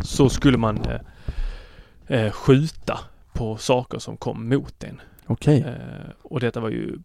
[0.01, 0.99] så skulle man eh,
[2.07, 2.99] eh, skjuta
[3.33, 5.01] på saker som kom mot en.
[5.27, 5.61] Okej.
[5.67, 6.99] Eh, och detta var ju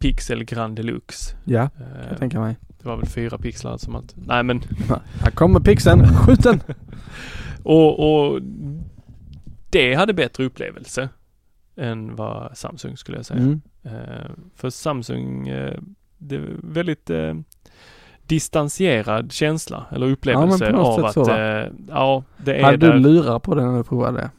[0.00, 1.36] Pixel Grand Deluxe.
[1.44, 1.68] Ja, Eh,
[2.00, 2.56] kan jag tänka mig.
[2.82, 4.14] det var väl fyra pixlar som allt.
[4.16, 4.60] Nej men
[5.20, 6.60] Här kommer pixeln, skjut den!
[7.62, 8.40] och, och
[9.70, 11.08] det hade bättre upplevelse
[11.76, 13.40] än vad Samsung skulle jag säga.
[13.40, 13.60] Mm.
[13.82, 15.44] Eh, för Samsung,
[16.18, 17.10] det är väldigt
[18.26, 21.32] distanserad känsla eller upplevelse Ja, men på något av sätt att, så,
[21.88, 22.98] ja, det är Hade du där.
[22.98, 24.30] lurar på det när du provade det?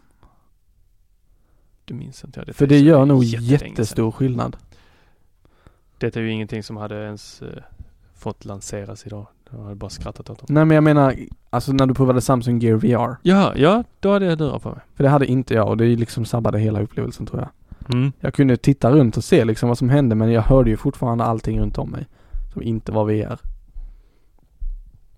[1.92, 2.48] Det minns inte jag.
[2.48, 4.58] Detta För det gör nog jättestor skillnad.
[5.98, 7.48] Detta är ju ingenting som hade ens eh,
[8.16, 9.28] fått lanseras idag.
[9.50, 10.48] Jag hade bara skrattat åt dem.
[10.50, 11.16] Nej men jag menar,
[11.50, 13.18] alltså när du provade Samsung Gear VR.
[13.22, 14.80] Ja, ja, då hade jag lurar på mig.
[14.96, 17.50] För det hade inte jag och det liksom sabbade hela upplevelsen tror jag.
[17.96, 18.12] Mm.
[18.20, 21.24] Jag kunde titta runt och se liksom vad som hände men jag hörde ju fortfarande
[21.24, 22.08] allting runt om mig.
[22.54, 23.40] Som inte var VR.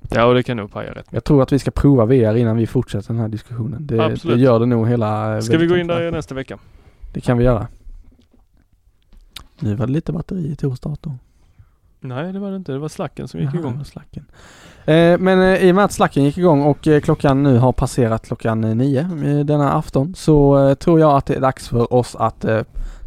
[0.10, 1.06] Ja, och det kan nog paja rätt.
[1.10, 3.88] Jag tror att vi ska prova VR innan vi fortsätter den här diskussionen.
[3.88, 4.38] Det, Absolut.
[4.38, 5.42] det gör det nog hela...
[5.42, 6.58] Ska vi gå in där nästa vecka?
[7.14, 7.68] Det kan vi göra.
[9.60, 11.14] Nu var det lite batteri i Tors dator.
[12.00, 12.72] Nej, det var det inte.
[12.72, 13.86] Det var slacken som gick det igång.
[13.86, 14.26] Slacken.
[14.86, 17.72] Eh, men eh, i och med att slacken gick igång och eh, klockan nu har
[17.72, 21.68] passerat klockan eh, nio eh, denna afton så eh, tror jag att det är dags
[21.68, 22.62] för oss att eh,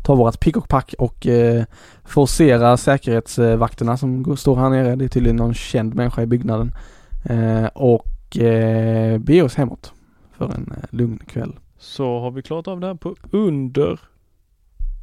[0.07, 1.65] ta vårat pick och pack och eh,
[2.05, 4.97] forcera säkerhetsvakterna som står här nere.
[4.97, 6.73] Det är tydligen någon känd människa i byggnaden.
[7.25, 9.93] Eh, och eh, be oss hemåt
[10.33, 11.59] för en eh, lugn kväll.
[11.79, 14.01] Så har vi klarat av det här på under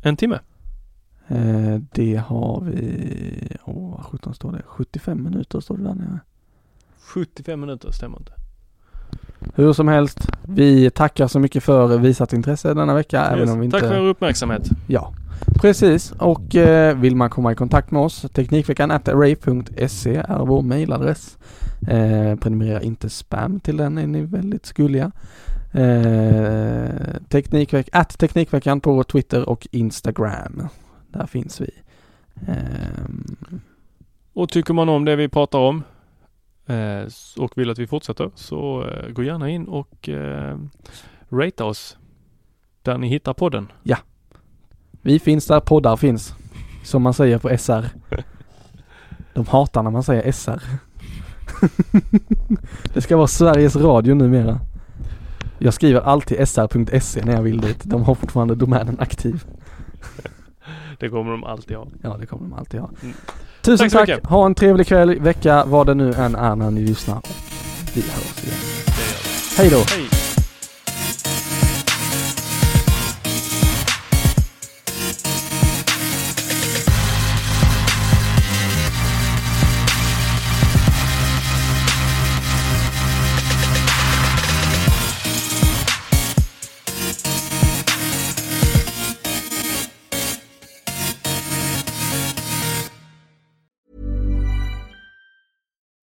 [0.03, 0.39] en timme.
[1.27, 4.61] Eh, det har vi, åh vad sjutton står det?
[4.65, 6.19] 75 minuter står det där nere.
[6.99, 8.33] 75 minuter, stämmer inte.
[9.55, 13.25] Hur som helst, vi tackar så mycket för visat intresse denna vecka.
[13.25, 13.49] Även Yes.
[13.49, 13.79] om vi inte...
[13.79, 14.69] Tack för er uppmärksamhet.
[14.87, 15.13] Ja,
[15.55, 16.11] precis.
[16.11, 21.37] Och eh, vill man komma i kontakt med oss, Teknikveckan at array.se är vår mailadress.
[21.87, 25.11] Eh, prenumerera inte spam till den, är ni väldigt skulliga.
[25.71, 26.89] Eh,
[27.29, 30.67] teknikveck, at Teknikveckan på Twitter och Instagram.
[31.07, 31.69] Där finns vi.
[32.47, 33.35] Ehm,
[34.33, 35.83] Och tycker man om det vi pratar om eh,
[37.37, 40.57] och vill att vi fortsätter så eh, gå gärna in och eh,
[41.29, 41.97] rata oss
[42.81, 43.71] där ni hittar podden.
[45.01, 46.35] vi finns där poddar finns.
[46.83, 47.85] Som man säger på SR.
[49.33, 50.63] De hatar när man säger SR.
[52.93, 54.59] det ska vara Sveriges Radio numera.
[55.59, 57.83] Jag skriver alltid sr.se när jag vill dit.
[57.83, 59.45] De har fortfarande domänen aktiv.
[60.99, 61.87] Det kommer de alltid ha.
[62.01, 62.89] Ja, det kommer de alltid ha.
[63.01, 63.15] Mm.
[63.63, 64.25] Tusen Tack tack.
[64.25, 67.21] Ha en trevlig kväll, vecka, vad det nu än är när ni lyssnar.
[67.93, 68.57] Vi hörs igen.
[69.57, 69.77] Hej då!
[69.77, 70.22] Hej!